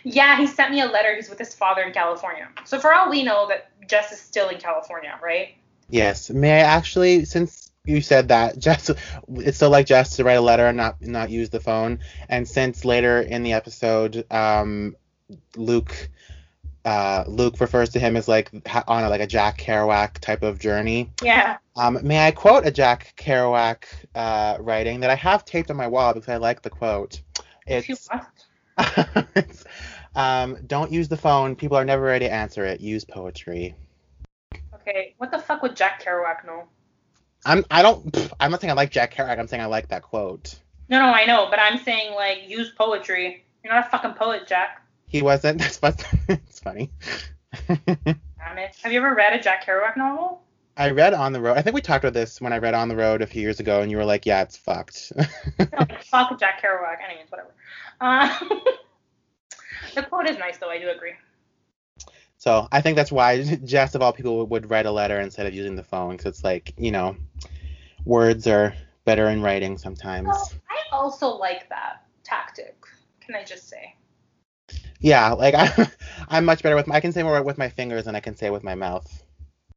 [0.05, 1.15] yeah, he sent me a letter.
[1.15, 2.49] He's with his father in California.
[2.65, 5.57] So for all we know, that Jess is still in California, right?
[5.89, 6.31] yes.
[6.31, 8.91] May I actually, since you said that, Jess,
[9.29, 12.01] it's still like Jess to write a letter and not not use the phone.
[12.29, 14.97] And since later in the episode, um,
[15.57, 16.09] Luke.
[16.87, 18.49] Uh, Luke refers to him as like
[18.87, 21.11] on a, like a Jack Kerouac type of journey.
[21.21, 21.57] Yeah.
[21.75, 23.85] Um, may I quote a Jack Kerouac
[24.15, 27.21] uh, writing that I have taped on my wall because I like the quote.
[27.67, 28.09] It's,
[29.35, 29.65] it's
[30.15, 31.57] um, don't use the phone.
[31.57, 32.81] People are never ready to answer it.
[32.81, 33.75] Use poetry.
[34.73, 35.17] Okay.
[35.19, 36.69] What the fuck would Jack Kerouac know?
[37.45, 39.41] I'm I don't pff, I'm not saying I like Jack Kerouac.
[39.41, 40.61] I'm saying I like that quote.
[40.89, 43.45] No, no, I know, but I'm saying like use poetry.
[43.65, 44.86] You're not a fucking poet, Jack.
[45.07, 45.59] He wasn't.
[45.61, 46.05] That's what.
[46.29, 46.91] it's funny.
[47.67, 50.43] Have you ever read a Jack Kerouac novel?
[50.77, 51.57] I read On the Road.
[51.57, 53.61] I think we talked about this when I read On the Road a few years
[53.61, 55.13] ago, and you were like, "Yeah, it's fucked."
[56.05, 56.99] Fuck Jack Kerouac.
[57.03, 57.55] Anyways, whatever.
[58.01, 58.39] Uh,
[59.95, 60.69] the quote is nice, though.
[60.69, 61.15] I do agree.
[62.37, 65.55] So I think that's why Jess of all people would write a letter instead of
[65.55, 67.17] using the phone, because it's like you know,
[68.05, 68.75] words are
[69.07, 70.29] better in writing sometimes.
[70.29, 72.77] Well, I also like that tactic.
[73.21, 73.97] Can I just say?
[75.07, 75.89] Yeah, like I,
[76.29, 76.89] I'm much better with.
[76.89, 79.23] My, I can say more with my fingers than I can say with my mouth.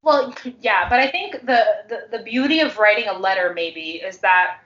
[0.01, 4.17] Well, yeah, but I think the, the the beauty of writing a letter maybe is
[4.19, 4.61] that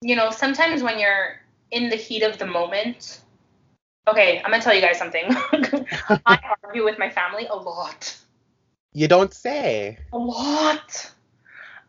[0.00, 3.20] you know sometimes when you're in the heat of the moment.
[4.08, 5.24] Okay, I'm gonna tell you guys something.
[6.26, 8.16] I argue with my family a lot.
[8.94, 9.98] You don't say.
[10.14, 11.12] a lot.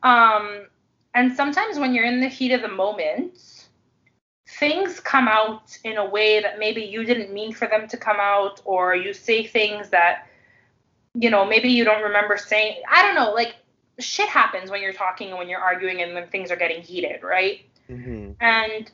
[0.04, 0.68] Um,
[1.14, 3.63] and sometimes when you're in the heat of the moment,
[4.64, 8.16] things come out in a way that maybe you didn't mean for them to come
[8.18, 10.30] out, or you say things that,
[11.14, 12.82] you know, maybe you don't remember saying.
[12.90, 13.34] I don't know.
[13.34, 13.58] Like,
[14.00, 17.24] shit happens when you're talking and when you're arguing and when things are getting heated,
[17.24, 17.66] right?
[17.90, 18.32] Mm-hmm.
[18.40, 18.90] And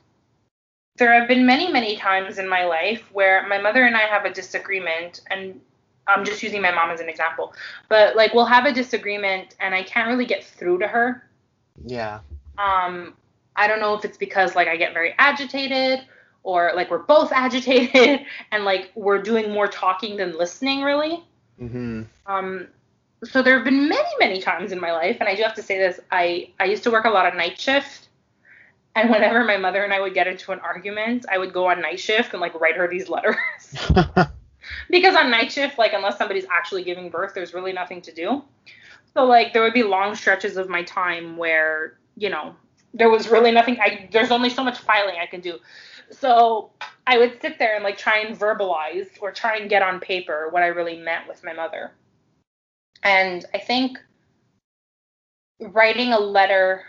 [0.98, 4.26] there have been many, many times in my life where my mother and I have
[4.26, 5.62] a disagreement, and
[6.08, 7.54] I'm just using my mom as an example,
[7.90, 11.30] but like we'll have a disagreement and I can't really get through to her.
[11.86, 12.22] Yeah.
[12.58, 13.14] Um,
[13.60, 16.00] I don't know if it's because like I get very agitated
[16.44, 21.24] or like we're both agitated and like we're doing more talking than listening really.
[21.62, 22.04] Mm-hmm.
[22.26, 22.68] Um,
[23.26, 25.62] so there have been many, many times in my life, and I do have to
[25.62, 28.08] say this: I I used to work a lot of night shift,
[28.96, 31.82] and whenever my mother and I would get into an argument, I would go on
[31.82, 33.36] night shift and like write her these letters.
[34.90, 38.42] because on night shift, like unless somebody's actually giving birth, there's really nothing to do.
[39.14, 42.56] So like there would be long stretches of my time where you know
[42.94, 43.80] there was really nothing.
[43.80, 45.60] I there's only so much filing I can do.
[46.12, 46.72] So
[47.06, 50.48] I would sit there and like try and verbalize or try and get on paper
[50.50, 51.92] what I really meant with my mother.
[53.04, 54.00] And I think
[55.60, 56.84] writing a letter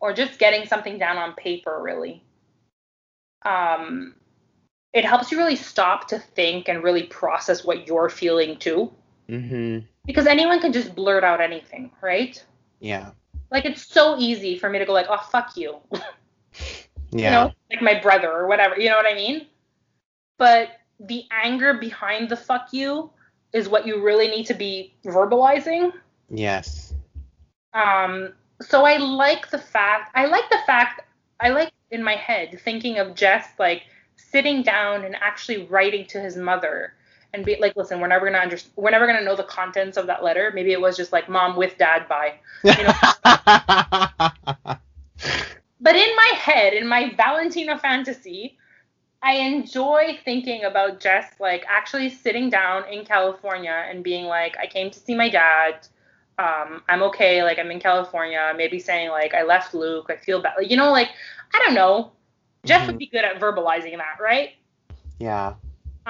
[0.00, 2.22] or just getting something down on paper really
[3.42, 4.14] um,
[4.92, 8.92] it helps you really stop to think and really process what you're feeling too
[9.28, 9.78] mm-hmm.
[10.06, 12.44] because anyone can just blurt out anything right
[12.80, 13.10] Yeah.
[13.50, 15.76] Like it's so easy for me to go like oh fuck you.
[17.12, 17.24] Yeah.
[17.24, 17.54] you know?
[17.70, 18.78] Like my brother or whatever.
[18.78, 19.46] You know what i mean?
[20.38, 20.68] But
[21.00, 23.10] the anger behind the fuck you
[23.52, 25.92] is what you really need to be verbalizing.
[26.28, 26.94] Yes.
[27.74, 28.32] Um,
[28.62, 31.02] so I like the fact I like the fact
[31.40, 33.82] I like in my head thinking of Jess like
[34.16, 36.94] sitting down and actually writing to his mother
[37.32, 40.06] and be like, listen, we're never gonna under- we're never gonna know the contents of
[40.06, 40.50] that letter.
[40.54, 42.34] Maybe it was just like mom with dad bye.
[42.76, 42.92] You know?
[45.80, 48.58] But in my head, in my Valentina fantasy,
[49.22, 54.66] I enjoy thinking about just like actually sitting down in California and being like, I
[54.66, 55.86] came to see my dad.
[56.38, 57.42] Um, I'm okay.
[57.42, 58.52] Like I'm in California.
[58.56, 60.06] Maybe saying like I left Luke.
[60.10, 60.54] I feel bad.
[60.58, 61.08] Like, you know, like
[61.54, 62.12] I don't know.
[62.64, 62.86] Jess Mhm.
[62.86, 64.50] would be good at verbalizing that, right?
[65.18, 65.54] yeah.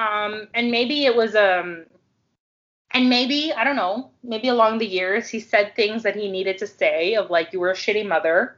[0.00, 1.84] Um, and maybe it was um,
[2.92, 4.10] and maybe I don't know.
[4.22, 7.60] Maybe along the years he said things that he needed to say of like you
[7.60, 8.56] were a shitty mother.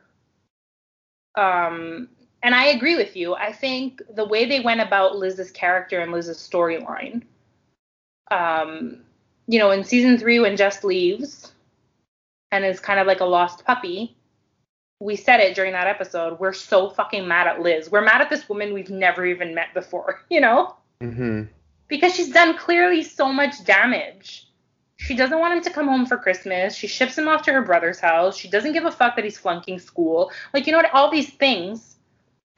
[1.36, 2.08] Um,
[2.42, 3.34] and I agree with you.
[3.34, 7.22] I think the way they went about Liz's character and Liz's storyline,
[8.30, 9.00] um,
[9.48, 11.52] you know, in season three when Jess leaves
[12.52, 14.16] and is kind of like a lost puppy,
[15.00, 16.38] we said it during that episode.
[16.38, 17.90] We're so fucking mad at Liz.
[17.90, 20.76] We're mad at this woman we've never even met before, you know?
[21.02, 21.42] Mm-hmm.
[21.88, 24.48] because she's done clearly so much damage.
[24.96, 26.76] She doesn't want him to come home for Christmas.
[26.76, 28.36] She ships him off to her brother's house.
[28.36, 30.30] She doesn't give a fuck that he's flunking school.
[30.54, 30.94] Like, you know what?
[30.94, 31.96] All these things.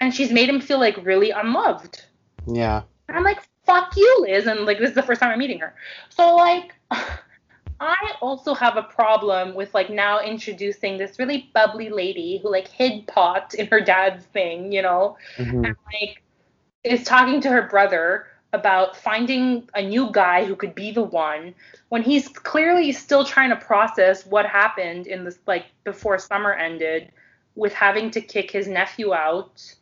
[0.00, 2.04] And she's made him feel like really unloved.
[2.46, 2.82] Yeah.
[3.08, 4.46] And I'm like, fuck you, Liz.
[4.46, 5.74] And like, this is the first time I'm meeting her.
[6.10, 6.74] So, like,
[7.80, 12.68] I also have a problem with like now introducing this really bubbly lady who like
[12.68, 15.16] hid pot in her dad's thing, you know?
[15.38, 15.64] Mm-hmm.
[15.64, 16.22] and like
[16.84, 21.54] is talking to her brother about finding a new guy who could be the one
[21.88, 27.10] when he's clearly still trying to process what happened in this like before summer ended
[27.56, 29.74] with having to kick his nephew out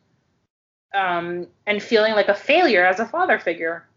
[0.93, 3.87] um and feeling like a failure as a father figure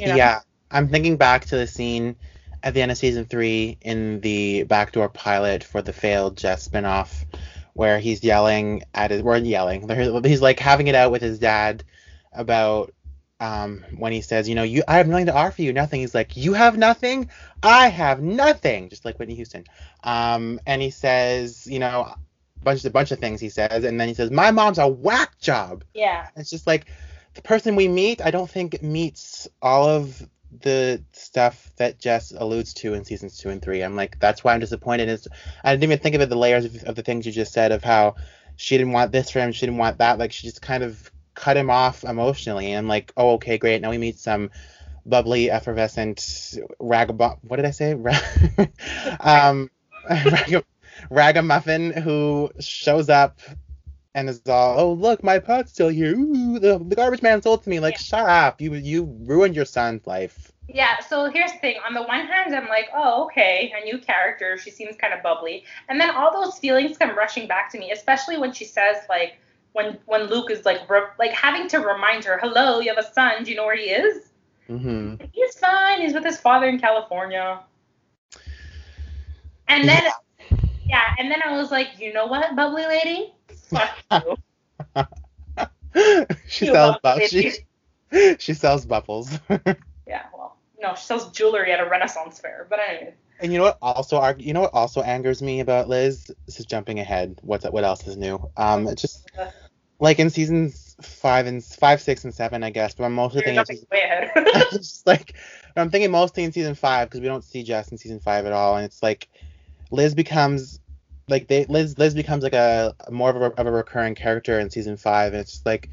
[0.00, 0.16] you know?
[0.16, 0.40] Yeah.
[0.70, 2.16] I'm thinking back to the scene
[2.62, 7.24] at the end of season three in the backdoor pilot for the failed Jess spinoff,
[7.74, 9.88] where he's yelling at his, we're yelling,
[10.24, 11.84] he's like having it out with his dad
[12.32, 12.94] about
[13.40, 16.00] um, when he says, you know, you, I have nothing to offer you, nothing.
[16.00, 17.30] He's like, you have nothing,
[17.62, 19.64] I have nothing, just like Whitney Houston.
[20.04, 22.18] Um, and he says, you know, a
[22.62, 25.38] bunch a bunch of things he says, and then he says, my mom's a whack
[25.40, 25.84] job.
[25.94, 26.86] yeah It's just like
[27.34, 30.22] the person we meet, I don't think meets all of
[30.60, 33.82] the stuff that Jess alludes to in seasons two and three.
[33.82, 35.08] I'm like, that's why I'm disappointed.
[35.08, 35.28] Is
[35.64, 37.72] I didn't even think of it, the layers of, of the things you just said
[37.72, 38.16] of how
[38.56, 40.18] she didn't want this for him, she didn't want that.
[40.18, 42.72] Like she just kind of cut him off emotionally.
[42.72, 43.80] And I'm like, oh, okay, great.
[43.82, 44.50] Now we meet some
[45.06, 46.18] bubbly, effervescent
[46.80, 47.38] ragabom.
[47.42, 47.94] What did I say?
[49.20, 49.70] Um,
[50.08, 50.64] rag-
[51.10, 53.40] ragamuffin who shows up
[54.14, 56.14] and is all, oh look, my pot's still here.
[56.16, 57.80] Ooh, the, the garbage man sold to me.
[57.80, 57.98] Like, Yeah.
[58.00, 58.60] shut up.
[58.60, 60.52] You you ruined your son's life.
[60.68, 61.76] Yeah, so here's the thing.
[61.86, 64.56] On the one hand, I'm like, oh, okay, a new character.
[64.56, 65.64] She seems kind of bubbly.
[65.88, 69.38] And then all those feelings come rushing back to me, especially when she says, like,
[69.72, 73.12] when when Luke is like, re- like having to remind her, hello, you have a
[73.12, 73.44] son.
[73.44, 74.30] Do you know where he is?
[74.68, 76.00] hmm He's fine.
[76.00, 77.60] He's with his father in California.
[79.68, 80.04] And then,
[80.88, 83.34] yeah, and then I was like, you know what, bubbly lady?
[83.70, 84.36] Fuck you.
[86.46, 87.58] she You sells bubbly bu- she,
[88.38, 89.38] she sells bubbles.
[90.06, 92.66] Yeah, well, no, she sells jewelry at a Renaissance fair.
[92.68, 93.14] But anyway.
[93.40, 96.30] And you know what also you know what also angers me about Liz?
[96.46, 97.38] This is jumping ahead.
[97.42, 98.50] What's what else is new?
[98.56, 99.30] Um, it's just
[99.98, 102.94] like in seasons five and five, six, and seven, I guess.
[102.94, 104.30] But I'm mostly You're thinking way ahead.
[104.72, 105.36] just like
[105.76, 108.52] I'm thinking mostly in season five because we don't see Jess in season five at
[108.52, 109.28] all, and it's like
[109.90, 110.80] Liz becomes
[111.28, 114.70] like they Liz Liz becomes like a more of a, of a recurring character in
[114.70, 115.90] season five, and it's just like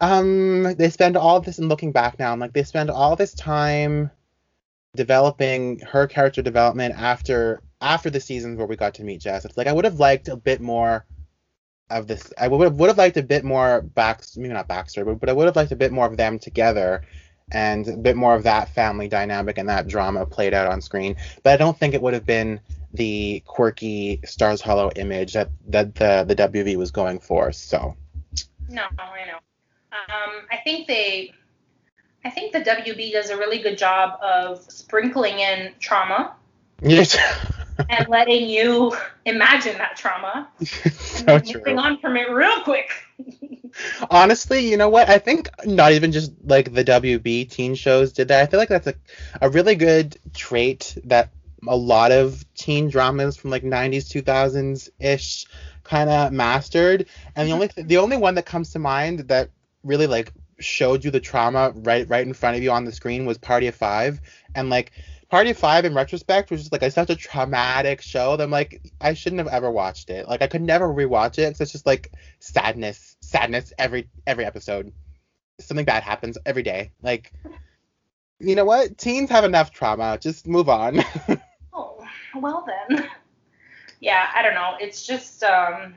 [0.00, 3.34] um they spend all this and looking back now, I'm like they spend all this
[3.34, 4.10] time
[4.96, 9.44] developing her character development after after the seasons where we got to meet Jess.
[9.44, 11.04] It's like I would have liked a bit more
[11.90, 12.32] of this.
[12.38, 15.28] I would have, would have liked a bit more back, maybe not backstory, but, but
[15.28, 17.02] I would have liked a bit more of them together
[17.52, 21.16] and a bit more of that family dynamic and that drama played out on screen.
[21.42, 22.60] But I don't think it would have been
[22.94, 27.52] the quirky Stars Hollow image that, that the the WB was going for.
[27.52, 27.96] So
[28.68, 29.38] No, I know.
[29.92, 31.32] Um, I think they,
[32.24, 36.34] I think the WB does a really good job of sprinkling in trauma
[36.80, 37.18] yes,
[37.88, 38.96] and letting you
[39.26, 41.76] imagine that trauma so and true.
[41.76, 42.90] on from it real quick.
[44.10, 45.08] Honestly, you know what?
[45.08, 48.42] I think not even just like the WB teen shows did that.
[48.42, 48.94] I feel like that's a,
[49.40, 51.30] a really good trait that
[51.66, 55.46] a lot of teen dramas from like 90s, 2000s ish
[55.82, 57.06] kind of mastered.
[57.34, 57.62] And the mm-hmm.
[57.76, 59.50] only the only one that comes to mind that
[59.82, 60.32] really like
[60.64, 63.66] showed you the trauma right right in front of you on the screen was Party
[63.66, 64.20] of Five.
[64.54, 64.92] And like
[65.28, 68.82] Party of Five in retrospect was just like such a traumatic show that I'm like
[69.00, 70.28] I shouldn't have ever watched it.
[70.28, 74.92] Like I could never rewatch it because it's just like sadness, sadness every every episode.
[75.60, 76.92] Something bad happens every day.
[77.02, 77.32] Like
[78.40, 78.98] you know what?
[78.98, 80.18] Teens have enough trauma.
[80.20, 81.02] Just move on.
[81.76, 82.06] Oh,
[82.36, 83.08] well then.
[84.00, 84.74] Yeah, I don't know.
[84.80, 85.94] It's just um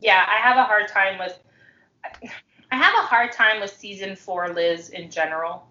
[0.00, 1.38] yeah, I have a hard time with
[2.72, 5.66] I have a hard time with season 4 Liz in general.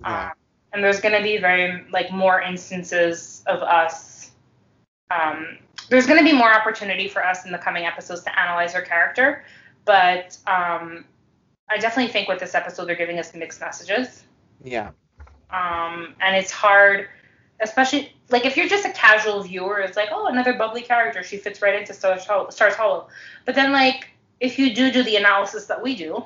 [0.00, 0.26] Yeah.
[0.26, 0.32] Um,
[0.72, 4.30] and there's going to be very like more instances of us
[5.10, 8.72] um there's going to be more opportunity for us in the coming episodes to analyze
[8.72, 9.44] her character,
[9.84, 11.04] but um
[11.68, 14.24] I definitely think with this episode they're giving us mixed messages
[14.62, 14.90] yeah.
[15.50, 17.08] um, and it's hard,
[17.60, 21.36] especially like if you're just a casual viewer, it's like, oh, another bubbly character, she
[21.36, 22.50] fits right into Stars Hollow.
[22.50, 23.08] Stars Hollow.
[23.44, 24.08] But then like
[24.40, 26.24] if you do do the analysis that we do,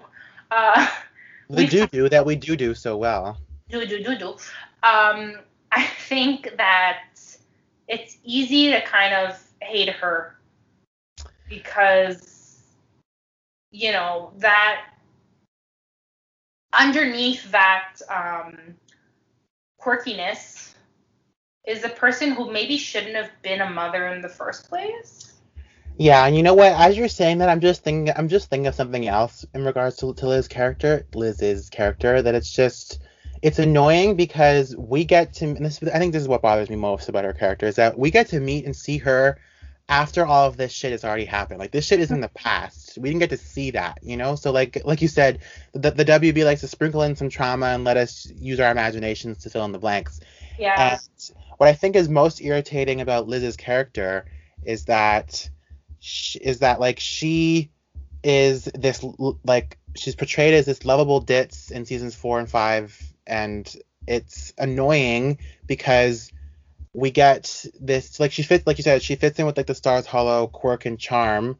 [0.50, 0.88] uh,
[1.48, 3.38] The we do do that we do do so well.
[3.68, 4.28] do do do do,
[4.82, 5.40] um,
[5.72, 7.04] I think that
[7.88, 10.36] it's easy to kind of hate her
[11.48, 12.60] because
[13.72, 14.86] you know that
[16.72, 18.56] underneath that um,
[19.80, 20.74] quirkiness
[21.66, 25.29] is a person who maybe shouldn't have been a mother in the first place.
[26.00, 26.72] Yeah, and you know what?
[26.72, 29.96] As you're saying that, I'm just thinking, I'm just thinking of something else in regards
[29.98, 32.22] to, to Liz's character, Liz's character.
[32.22, 33.00] That it's just,
[33.42, 36.76] it's annoying because we get to, and this, I think this is what bothers me
[36.76, 39.38] most about her character is that we get to meet and see her
[39.90, 41.58] after all of this shit has already happened.
[41.58, 42.96] Like this shit is in the past.
[42.96, 44.36] We didn't get to see that, you know.
[44.36, 45.40] So like, like you said,
[45.74, 49.36] the, the WB likes to sprinkle in some trauma and let us use our imaginations
[49.42, 50.20] to fill in the blanks.
[50.58, 50.94] Yeah.
[50.94, 54.24] And what I think is most irritating about Liz's character
[54.64, 55.50] is that
[56.40, 57.70] is that like she
[58.22, 59.04] is this
[59.44, 63.74] like she's portrayed as this lovable ditz in seasons four and five, and
[64.06, 66.32] it's annoying because
[66.92, 69.74] we get this like she fits like you said she fits in with like the
[69.74, 71.56] Stars Hollow quirk and charm,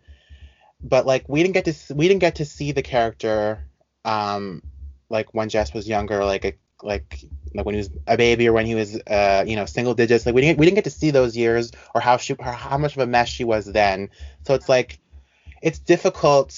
[0.82, 3.64] but like we didn't get to we didn't get to see the character
[4.04, 4.62] um
[5.08, 7.24] like when Jess was younger like a like
[7.54, 10.26] like when he was a baby or when he was uh you know single digits
[10.26, 12.78] like we didn't we didn't get to see those years or how she or how
[12.78, 14.10] much of a mess she was then
[14.46, 14.98] so it's like
[15.62, 16.56] it's difficult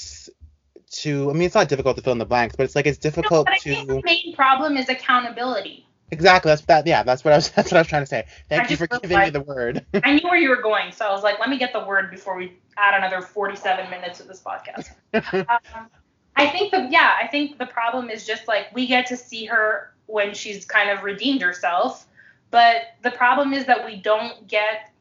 [0.90, 2.98] to I mean it's not difficult to fill in the blanks but it's like it's
[2.98, 5.86] No, difficult but I think the main problem is accountability.
[6.10, 8.26] exactly that's that yeah that's what I was that's what I was trying to say
[8.48, 11.06] thank I you for giving me the word I knew where you were going, so
[11.06, 14.24] I was like, let me get the word before we add another 47 minutes to
[14.24, 14.90] this podcast.
[15.14, 15.88] um,
[16.36, 19.44] I think the yeah, I think the problem is just like we get to see
[19.46, 22.06] her when she's kind of redeemed herself,
[22.50, 24.92] but the problem is that we don't get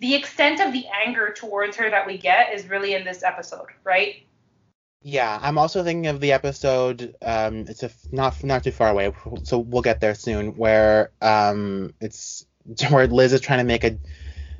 [0.00, 3.66] the extent of the anger towards her that we get is really in this episode,
[3.84, 4.22] right?
[5.02, 7.14] Yeah, I'm also thinking of the episode.
[7.22, 9.12] Um, it's a f- not not too far away,
[9.44, 10.56] so we'll get there soon.
[10.56, 12.44] Where um, it's
[12.90, 13.96] where Liz is trying to make a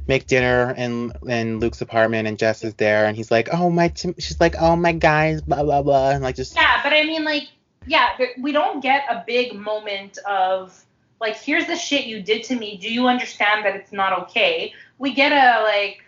[0.07, 3.93] make dinner in in Luke's apartment, and Jess is there, and he's like, "Oh my,"
[3.95, 7.25] she's like, "Oh my guys," blah blah blah, and like just Yeah, but I mean,
[7.25, 7.49] like,
[7.89, 8.09] yeah,
[8.41, 10.85] we don't get a big moment of
[11.21, 12.77] like, here's the shit you did to me.
[12.77, 14.73] Do you understand that it's not okay?
[14.99, 16.05] We get a like,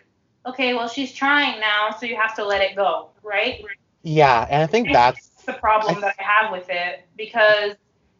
[0.46, 3.64] okay, well, she's trying now, so you have to let it go, right?
[4.02, 7.74] yeah, and I think I that's the problem that I have with it because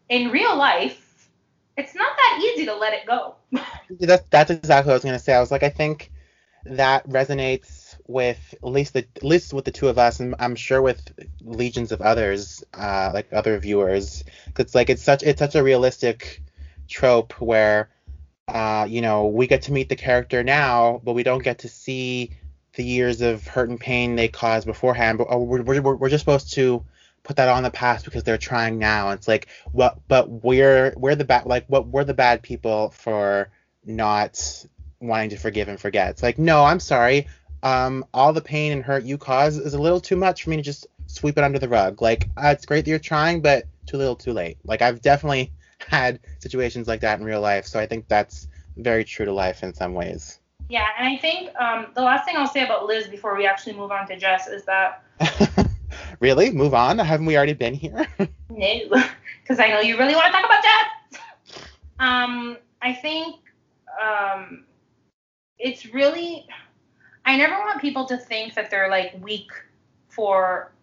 [0.09, 1.29] in real life,
[1.77, 3.35] it's not that easy to let it go.
[3.99, 5.33] that's that's exactly what I was gonna say.
[5.33, 6.11] I was like, I think
[6.65, 7.80] that resonates
[8.11, 11.01] with at least the at least with the two of us, and I'm sure with
[11.41, 16.41] legions of others, uh, like other viewers, because like it's such it's such a realistic
[16.87, 17.89] trope where,
[18.47, 21.69] uh, you know, we get to meet the character now, but we don't get to
[21.69, 22.31] see
[22.73, 25.17] the years of hurt and pain they caused beforehand.
[25.17, 26.85] But oh, we're, we're, we're just supposed to
[27.23, 29.11] put that on the past because they're trying now.
[29.11, 33.49] It's like what, but we're we're the bad like what we're the bad people for
[33.85, 34.65] not
[34.99, 36.11] wanting to forgive and forget.
[36.11, 37.27] It's like no, I'm sorry.
[37.63, 40.55] Um, all the pain and hurt you cause is a little too much for me
[40.57, 42.01] to just sweep it under the rug.
[42.01, 44.57] Like uh, it's great that you're trying, but too little, too late.
[44.63, 45.51] Like I've definitely
[45.87, 48.47] had situations like that in real life, so I think that's
[48.77, 50.39] very true to life in some ways.
[50.69, 53.73] Yeah, and I think um, the last thing I'll say about Liz before we actually
[53.73, 55.03] move on to Jess is that.
[56.21, 56.49] really?
[56.51, 56.97] Move on?
[56.97, 58.07] Haven't we already been here?
[58.49, 59.03] no,
[59.43, 61.61] because I know you really want to talk about Jess.
[61.99, 63.35] Um, I think
[64.01, 64.63] um,
[65.59, 66.47] it's really.
[67.31, 69.51] I never want people to think that they're like weak
[70.09, 70.73] for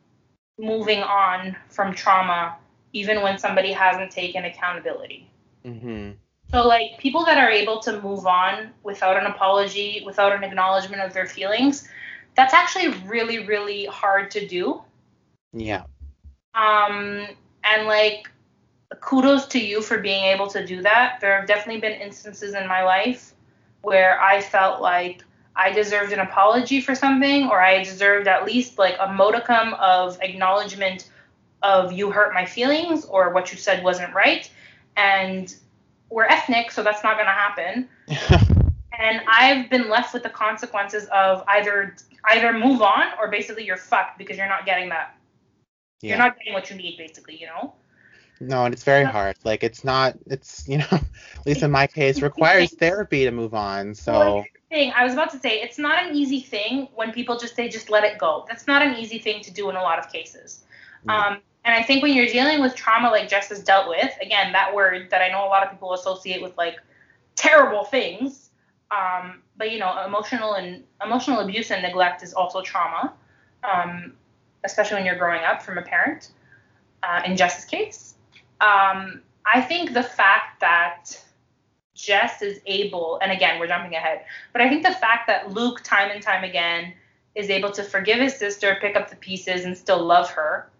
[0.59, 2.57] moving on from trauma,
[2.95, 5.29] even when somebody hasn't taken accountability.
[5.67, 6.13] Mm-hmm.
[6.51, 11.03] So like people that are able to move on without an apology, without an acknowledgement
[11.03, 11.87] of their feelings,
[12.35, 14.81] that's actually really really hard to do.
[15.53, 15.83] Yeah.
[16.55, 17.27] Um
[17.63, 18.31] and like
[19.01, 21.19] kudos to you for being able to do that.
[21.21, 23.35] There have definitely been instances in my life
[23.83, 25.25] where I felt like
[25.59, 30.19] I deserved an apology for something or I deserved at least like a modicum of
[30.23, 31.11] acknowledgement
[31.63, 34.49] of you hurt my feelings or what you said wasn't right
[34.97, 35.55] and
[36.11, 37.89] we're ethnic, so that's not going to happen.
[38.99, 41.97] and I've been left with the consequences of either
[42.31, 45.17] either move on or basically you're fucked because you're not getting that.
[46.01, 46.11] Yeah.
[46.11, 47.75] You're not getting what you need, basically, you know.
[48.41, 49.37] No, and it's very hard.
[49.45, 50.17] Like it's not.
[50.27, 53.95] It's you know, at least in my case, requires therapy to move on.
[53.95, 54.13] So.
[54.13, 57.57] Well, thing I was about to say, it's not an easy thing when people just
[57.57, 58.45] say just let it go.
[58.49, 60.65] That's not an easy thing to do in a lot of cases.
[61.07, 61.13] Mm.
[61.13, 64.53] Um, and I think when you're dealing with trauma like Jess has dealt with, again,
[64.53, 66.77] that word that I know a lot of people associate with like
[67.37, 68.51] terrible things,
[68.91, 73.13] um, but you know, emotional and emotional abuse and neglect is also trauma,
[73.65, 74.15] um,
[74.65, 76.31] especially when you're growing up from a parent.
[77.03, 78.15] Uh, in Jess's case,
[78.61, 81.23] um, I think the fact that
[81.99, 85.83] Jess is able, and again, we're jumping ahead, but I think the fact that Luke,
[85.83, 86.95] time and time again,
[87.35, 90.71] is able to forgive his sister, pick up the pieces, and still love her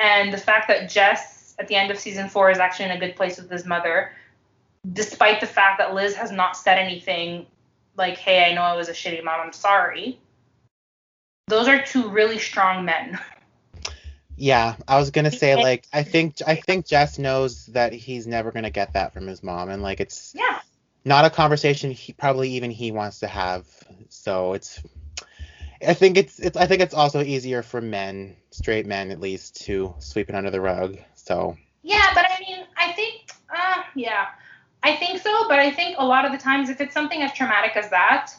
[0.00, 2.98] and the fact that Jess at the end of season four is actually in a
[2.98, 4.12] good place with his mother,
[4.92, 7.46] despite the fact that Liz has not said anything
[7.96, 10.18] like, hey, I know I was a shitty mom, I'm sorry.
[11.48, 13.18] Those are two really strong men.
[14.40, 18.50] Yeah, I was gonna say like I think I think Jess knows that he's never
[18.52, 20.60] gonna get that from his mom, and like it's yeah
[21.04, 23.66] not a conversation he probably even he wants to have.
[24.08, 24.82] So it's
[25.86, 29.66] I think it's it's I think it's also easier for men, straight men at least,
[29.66, 30.96] to sweep it under the rug.
[31.16, 34.28] So Yeah, but I mean, I think uh yeah.
[34.82, 37.34] I think so, but I think a lot of the times if it's something as
[37.34, 38.32] traumatic as that,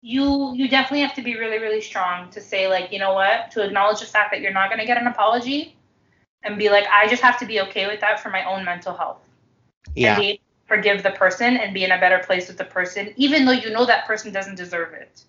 [0.00, 3.50] you you definitely have to be really really strong to say like, you know what,
[3.52, 5.76] to acknowledge the fact that you're not going to get an apology
[6.42, 8.94] and be like I just have to be okay with that for my own mental
[8.94, 9.26] health.
[9.94, 10.20] Yeah.
[10.20, 13.52] And forgive the person and be in a better place with the person even though
[13.52, 15.24] you know that person doesn't deserve it.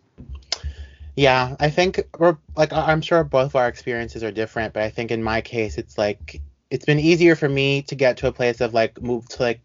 [1.16, 4.90] Yeah, I think we're like I'm sure both of our experiences are different, but I
[4.90, 8.32] think in my case it's like it's been easier for me to get to a
[8.32, 9.62] place of like move to like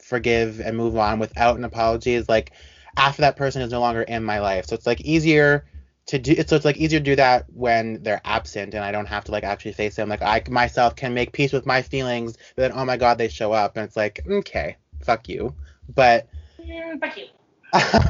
[0.00, 2.52] forgive and move on without an apology is like
[2.96, 4.66] after that person is no longer in my life.
[4.66, 5.64] So it's like easier
[6.06, 9.06] to do so it's like easier to do that when they're absent and I don't
[9.06, 10.08] have to like actually face them.
[10.08, 13.28] Like I myself can make peace with my feelings, but then oh my god they
[13.28, 15.54] show up and it's like okay, fuck you.
[15.94, 16.28] But
[16.60, 17.26] mm, fuck you.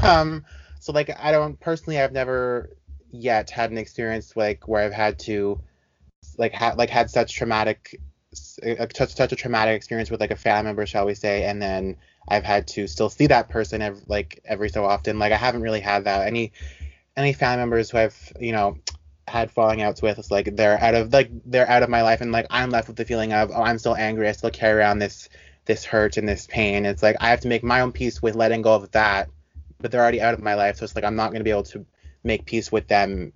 [0.08, 0.44] um
[0.80, 2.70] so like I don't personally I've never
[3.10, 5.60] yet had an experience like where I've had to
[6.38, 7.98] like had like had such traumatic
[8.62, 11.62] uh, such such a traumatic experience with like a family member shall we say and
[11.62, 11.96] then
[12.28, 15.62] I've had to still see that person every, like every so often like I haven't
[15.62, 16.52] really had that any
[17.16, 18.78] any family members who I've you know
[19.28, 22.20] had falling outs with it's like they're out of like they're out of my life
[22.20, 24.78] and like I'm left with the feeling of oh I'm still angry I still carry
[24.78, 25.28] around this
[25.64, 28.36] this hurt and this pain it's like I have to make my own peace with
[28.36, 29.28] letting go of that
[29.80, 31.50] but they're already out of my life, so it's like I'm not going to be
[31.50, 31.84] able to
[32.24, 33.32] make peace with them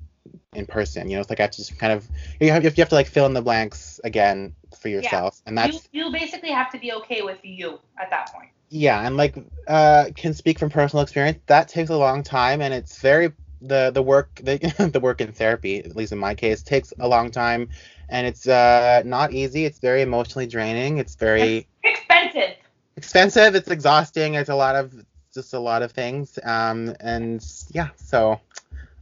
[0.55, 1.09] in person.
[1.09, 2.09] You know, it's like I have to just kind of
[2.41, 5.49] you have, you have to like fill in the blanks again for yourself, yeah.
[5.49, 8.51] and that's you, you basically have to be okay with you at that point.
[8.71, 9.37] Yeah, and like
[9.67, 11.41] uh, can speak from personal experience.
[11.47, 15.33] That takes a long time, and it's very the the work the, the work in
[15.33, 17.69] therapy, at least in my case, takes a long time,
[18.09, 19.65] and it's uh, not easy.
[19.65, 20.99] It's very emotionally draining.
[20.99, 22.57] It's very it's expensive.
[22.97, 23.55] expensive.
[23.57, 24.35] It's exhausting.
[24.35, 24.95] It's a lot of
[25.35, 26.39] just a lot of things.
[26.45, 28.41] Um, and yeah, so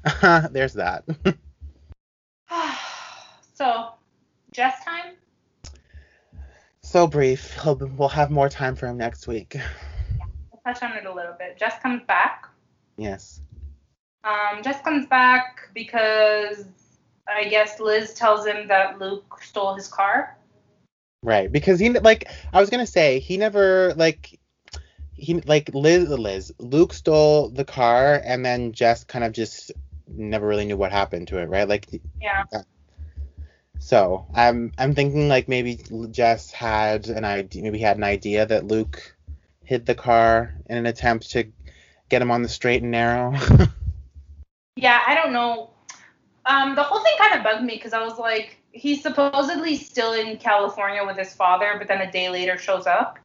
[0.51, 1.05] there's that.
[3.55, 3.90] so,
[4.51, 5.18] Jess time.
[6.89, 7.52] So brief.
[7.62, 9.56] He'll, we'll have more time for him next week.
[9.56, 9.62] Yeah,
[10.51, 11.59] we'll touch on it a little bit.
[11.59, 12.48] Jess comes back.
[12.97, 13.43] Yes.
[14.24, 16.65] Um, Jess comes back because
[17.28, 20.39] I guess Liz tells him that Luke stole his car.
[21.23, 24.40] Right, because he like I was gonna say he never like
[25.12, 29.73] he like Liz Liz Luke stole the car and then Jess kind of just
[30.06, 31.69] never really knew what happened to it, right?
[31.69, 31.86] Like
[32.23, 32.44] yeah.
[33.79, 35.81] So I'm I'm thinking like maybe
[36.11, 39.17] Jess had an idea, maybe had an idea that Luke
[39.65, 41.45] hid the car in an attempt to
[42.09, 43.35] get him on the straight and narrow.
[44.77, 45.71] yeah, I don't know.
[46.47, 50.15] Um, the whole thing kind of bugged me because I was like, he's supposedly still
[50.15, 53.19] in California with his father, but then a day later shows up.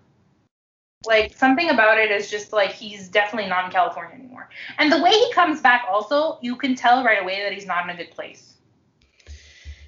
[1.05, 4.49] Like something about it is just like he's definitely not in California anymore.
[4.77, 7.83] And the way he comes back, also, you can tell right away that he's not
[7.85, 8.52] in a good place.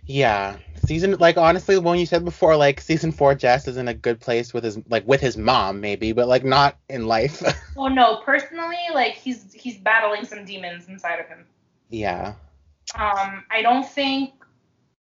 [0.07, 3.94] Yeah, season like honestly, when you said before, like season four, Jess is in a
[3.94, 7.44] good place with his like with his mom maybe, but like not in life.
[7.77, 11.45] oh no, personally, like he's he's battling some demons inside of him.
[11.90, 12.36] Yeah.
[12.94, 14.34] Um, I don't think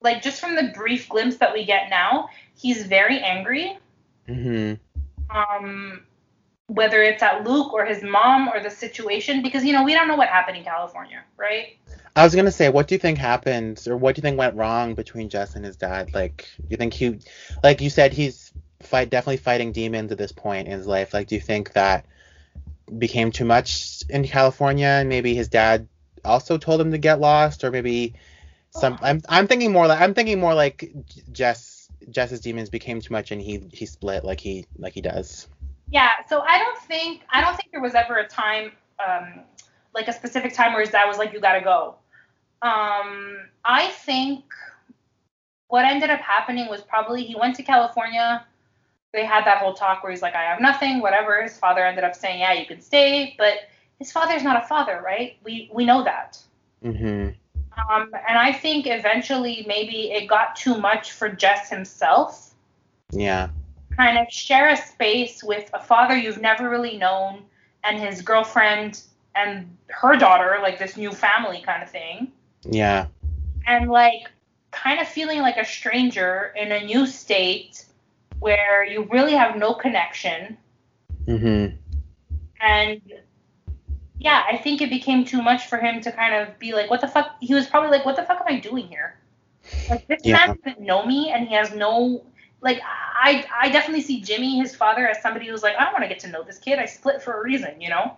[0.01, 3.77] like just from the brief glimpse that we get now, he's very angry.
[4.27, 4.77] Mhm.
[5.29, 6.01] Um,
[6.67, 10.07] whether it's at Luke or his mom or the situation, because you know we don't
[10.07, 11.77] know what happened in California, right?
[12.15, 14.55] I was gonna say, what do you think happened, or what do you think went
[14.55, 16.13] wrong between Jess and his dad?
[16.13, 17.19] Like, you think he,
[17.63, 18.51] like you said, he's
[18.81, 21.13] fight definitely fighting demons at this point in his life.
[21.13, 22.05] Like, do you think that
[22.97, 25.87] became too much in California, and maybe his dad
[26.25, 28.15] also told him to get lost, or maybe
[28.71, 28.97] some?
[29.01, 30.91] I'm I'm thinking more like I'm thinking more like
[31.31, 35.47] Jess Jess's demons became too much, and he he split like he like he does.
[35.89, 36.09] Yeah.
[36.27, 38.73] So I don't think I don't think there was ever a time.
[38.99, 39.41] Um,
[39.93, 41.95] like a specific time where his dad was like, "You gotta go."
[42.61, 44.43] Um, I think
[45.67, 48.45] what ended up happening was probably he went to California.
[49.13, 51.41] They had that whole talk where he's like, I have nothing, whatever.
[51.41, 53.69] His father ended up saying, Yeah, you can stay, but
[53.99, 55.37] his father's not a father, right?
[55.43, 56.39] We we know that.
[56.83, 57.29] Mm-hmm.
[57.89, 62.53] Um, and I think eventually maybe it got too much for Jess himself.
[63.11, 63.49] Yeah.
[63.95, 67.43] Kind of share a space with a father you've never really known
[67.83, 69.01] and his girlfriend
[69.35, 72.31] and her daughter, like this new family kind of thing.
[72.63, 73.07] Yeah.
[73.67, 74.29] And like
[74.71, 77.85] kind of feeling like a stranger in a new state
[78.39, 80.57] where you really have no connection.
[81.25, 81.77] Mhm.
[82.61, 83.01] And
[84.19, 87.01] yeah, I think it became too much for him to kind of be like, what
[87.01, 87.35] the fuck?
[87.39, 89.17] He was probably like, what the fuck am I doing here?
[89.89, 90.47] Like this Yeah.
[90.47, 92.23] man doesn't know me, and he has no
[92.61, 92.81] like.
[93.23, 96.09] I I definitely see Jimmy, his father, as somebody who's like, I don't want to
[96.09, 96.79] get to know this kid.
[96.79, 98.17] I split for a reason, you know.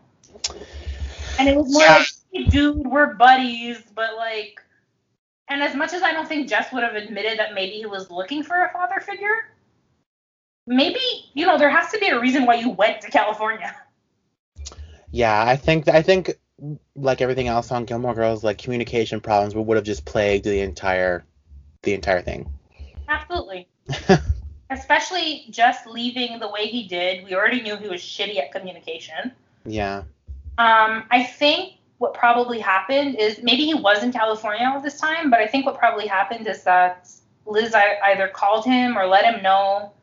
[1.39, 1.97] And it was more Yeah.
[1.97, 4.59] like, hey, dude, we're buddies, but like.
[5.49, 8.09] And as much as I don't think Jess would have admitted that maybe he was
[8.09, 9.49] looking for a father figure,
[10.65, 10.99] maybe
[11.33, 13.75] you know there has to be a reason why you went to California.
[15.15, 16.33] Yeah, I think I think
[16.95, 21.23] like everything else on Gilmore Girls, like communication problems would have just plagued the entire
[21.83, 22.51] the entire thing.
[23.07, 23.67] Absolutely.
[24.71, 27.25] Especially just leaving the way he did.
[27.25, 29.31] We already knew he was shitty at communication.
[29.65, 29.99] yeah.
[30.57, 31.73] Um, I think
[32.03, 35.65] what probably happened is maybe he was in California all this time, but I think
[35.65, 37.09] what probably happened is that
[37.45, 39.93] Liz ei- either called him or let him know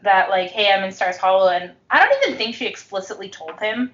[0.00, 3.60] that like, hey, I'm in Stars Hollow, and I don't even think she explicitly told
[3.60, 3.92] him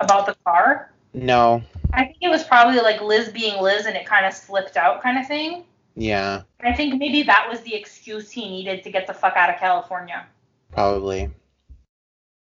[0.00, 0.92] about the car.
[1.14, 1.62] No.
[1.94, 5.02] I think it was probably like Liz being Liz, and it kind of slipped out,
[5.02, 5.64] kind of thing.
[5.94, 6.42] Yeah.
[6.60, 9.56] I think maybe that was the excuse he needed to get the fuck out of
[9.56, 10.26] California.
[10.70, 11.30] Probably.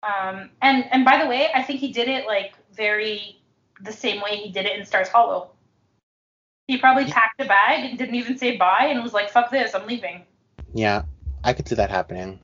[0.02, 3.39] Um, and and by the way, I think he did it like very
[3.82, 5.51] the same way he did it in Stars Hollow.
[6.66, 9.74] He probably packed a bag and didn't even say bye and was like, "Fuck this,
[9.74, 10.23] I'm leaving."
[10.73, 11.02] Yeah.
[11.43, 12.39] I could see that happening.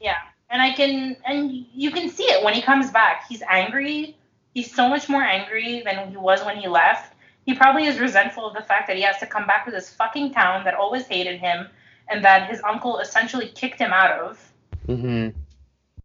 [0.00, 0.18] Yeah,
[0.50, 3.24] and I can and you can see it when he comes back.
[3.28, 4.16] He's angry.
[4.54, 7.14] He's so much more angry than he was when he left.
[7.46, 9.90] He probably is resentful of the fact that he has to come back to this
[9.90, 11.66] fucking town that always hated him
[12.08, 14.52] and that his uncle essentially kicked him out of.
[14.86, 15.30] Mm-hmm.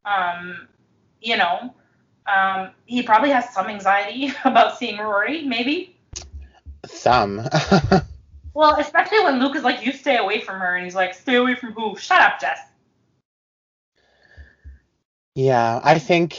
[0.06, 0.68] um,
[1.22, 1.74] you know,
[2.28, 5.96] um, he probably has some anxiety about seeing Rory, maybe.
[6.86, 7.42] Some.
[8.54, 11.36] Well, especially when Luke is like, "You stay away from her," and he's like, "Stay
[11.36, 11.96] away from who?
[11.96, 12.60] Shut up, Jess."
[15.38, 16.36] yeah, I think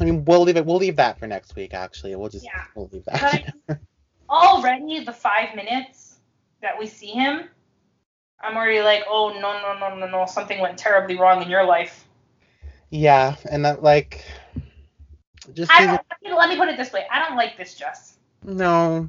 [0.00, 2.16] I mean we'll leave it we'll leave that for next week actually.
[2.16, 2.64] We'll just Yeah.
[2.74, 3.78] we'll leave But that.
[4.30, 6.16] already the five minutes
[6.62, 7.50] that we see him,
[8.40, 10.24] I'm already like, "Oh no, no, no, no, no!
[10.26, 12.06] Something went terribly wrong in your life."
[12.88, 14.24] Yeah, and that like
[15.52, 17.06] just I don't, let me put it this way.
[17.10, 18.18] I don't like this Jess.
[18.44, 19.08] no,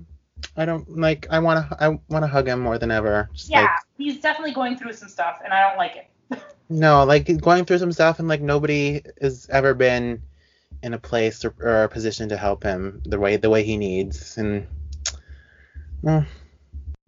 [0.57, 1.27] I don't like.
[1.29, 1.83] I want to.
[1.83, 3.29] I want to hug him more than ever.
[3.33, 6.43] Just, Yeah, like, he's definitely going through some stuff, and I don't like it.
[6.69, 10.21] no, like going through some stuff, and like nobody has ever been
[10.81, 13.77] in a place or, or a position to help him the way the way he
[13.77, 14.67] needs, and
[16.01, 16.25] well,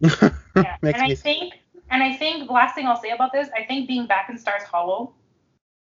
[0.00, 0.76] Yeah.
[0.80, 1.54] makes and I think,
[1.90, 4.38] and I think, the last thing I'll say about this, I think being back in
[4.38, 5.12] Stars Hollow,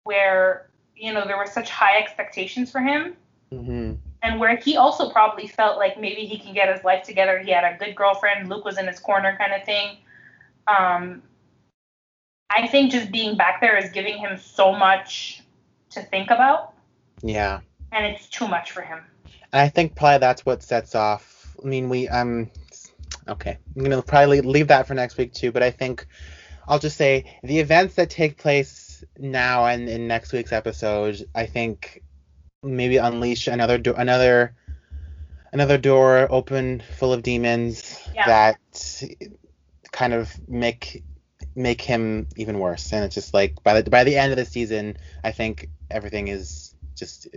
[0.03, 3.15] where you know there were such high expectations for him,
[3.57, 3.93] hmm
[4.25, 7.37] and where he also probably felt like maybe he can get his life together.
[7.37, 8.49] He had a good girlfriend.
[8.49, 9.97] Luke was in his corner, kind of thing.
[10.67, 11.21] Um,
[12.49, 15.43] I think just being back there is giving him so much
[15.91, 16.73] to think about,
[17.21, 17.59] Yeah.
[17.91, 18.99] and it's too much for him.
[19.53, 21.55] And I think probably that's what sets off.
[21.63, 22.49] I mean, we um,
[23.27, 25.51] okay, I'm gonna probably leave that for next week too.
[25.51, 26.07] But I think
[26.67, 31.45] I'll just say the events that take place now and in next week's episode, I
[31.45, 32.01] think
[32.65, 34.55] maybe unleash another do- another
[35.53, 38.25] another door open full of demons Yeah.
[38.25, 39.03] that
[39.91, 41.03] kind of make
[41.55, 42.91] make him even worse.
[42.91, 46.27] And it's just like by the by the end of the season, I think everything
[46.27, 47.27] is just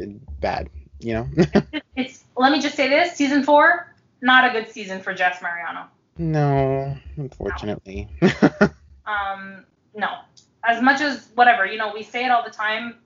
[0.40, 0.68] bad.
[1.00, 1.28] You know.
[1.96, 5.86] It's let me just say this: season four, not a good season for Jess Mariano.
[6.16, 8.08] No, unfortunately.
[9.08, 9.64] Um,
[9.94, 10.18] no.
[10.62, 12.96] As much as whatever, you know, we say it all the time.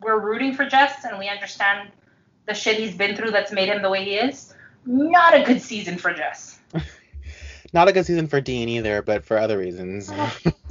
[0.00, 1.90] We're rooting for Jess, and we understand
[2.46, 4.54] the shit he's been through that's made him the way he is.
[4.84, 6.60] Not a good season for Jess.
[7.72, 10.08] Not a good season for Dean either, but for other reasons.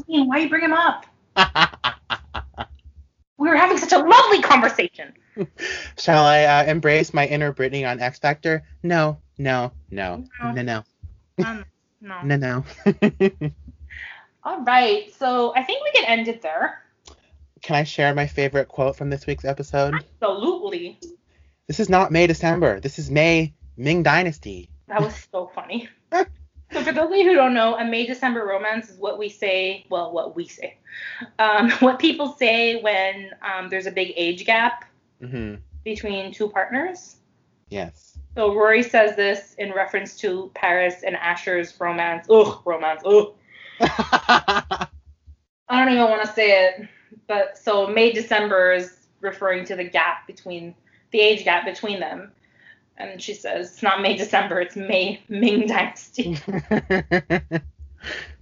[0.07, 1.05] Dean, why you bring him up?
[3.37, 5.13] We were having such a lovely conversation.
[5.99, 8.63] Shall I uh, embrace my inner Brittany on X Factor?
[8.81, 10.51] No, no, no, No.
[10.53, 10.83] no, no,
[11.45, 11.65] Um,
[11.99, 12.21] no.
[12.23, 12.63] no, no.
[14.45, 16.81] All right, so I think we can end it there.
[17.61, 19.93] Can I share my favorite quote from this week's episode?
[19.95, 20.99] Absolutely.
[21.67, 22.79] This is not May December.
[22.79, 24.69] This is May Ming Dynasty.
[24.87, 25.89] That was so funny.
[26.11, 26.25] so
[26.83, 29.85] for those of you who don't know, a May December romance is what we say.
[29.89, 30.77] Well, what we say.
[31.39, 34.85] Um, what people say when um, there's a big age gap
[35.21, 35.55] hmm
[35.85, 37.17] between two partners.
[37.69, 38.17] Yes.
[38.35, 42.27] So Rory says this in reference to Paris and Asher's romance.
[42.29, 43.01] Ugh, romance.
[43.05, 43.33] Ugh.
[43.79, 44.87] I
[45.69, 46.89] don't even want to say it.
[47.27, 50.75] But so May December is referring to the gap between
[51.11, 52.31] the age gap between them.
[52.97, 56.37] And she says it's not May December, it's May Ming Dynasty.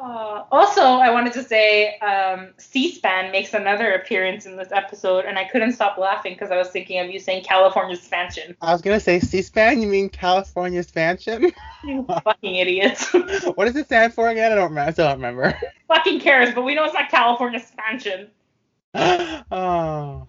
[0.00, 5.36] Uh, also, I wanted to say um, C-SPAN makes another appearance in this episode, and
[5.36, 8.56] I couldn't stop laughing because I was thinking of you saying California expansion.
[8.62, 9.82] I was gonna say C-SPAN.
[9.82, 11.52] You mean California expansion?
[11.84, 13.12] You fucking idiots.
[13.54, 14.50] what does it stand for again?
[14.50, 14.88] I don't remember.
[14.88, 15.56] I still don't remember.
[15.86, 18.28] fucking cares, but we know it's not California expansion.
[18.94, 20.26] oh.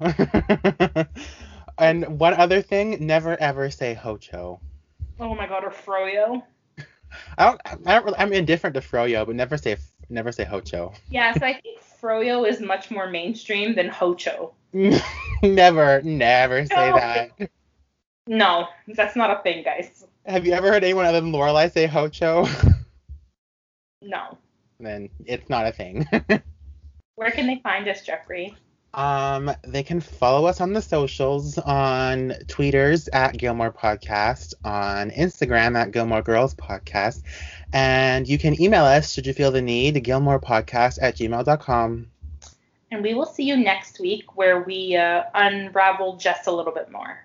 [1.79, 4.59] and one other thing, never ever say Hocho.
[5.19, 6.43] Oh my god, or Froyo.
[7.37, 7.61] I don't.
[7.65, 8.05] I don't.
[8.05, 9.77] Really, I'm indifferent to Froyo, but never say
[10.09, 10.93] never say Hocho.
[11.09, 14.53] Yeah, so I think Froyo is much more mainstream than Hocho.
[15.43, 16.95] never, never say No.
[16.95, 17.49] that.
[18.27, 20.05] No, that's not a thing, guys.
[20.25, 22.47] Have you ever heard anyone other than Lorelai say Hocho?
[24.01, 24.37] No.
[24.79, 26.07] then it's not a thing.
[27.15, 28.55] Where can they find us, Jeffrey?
[28.93, 35.77] Um, they can follow us on the socials on tweeters at Gilmore Podcast, on Instagram
[35.77, 37.21] at Gilmore Girls Podcast,
[37.71, 42.07] and you can email us should you feel the need, gilmorepodcast at gmail.com.
[42.91, 46.91] And we will see you next week where we uh, unravel just a little bit
[46.91, 47.23] more.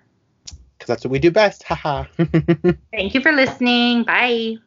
[0.77, 1.63] Because that's what we do best.
[1.67, 2.05] Haha.
[2.91, 4.03] Thank you for listening.
[4.03, 4.57] Bye.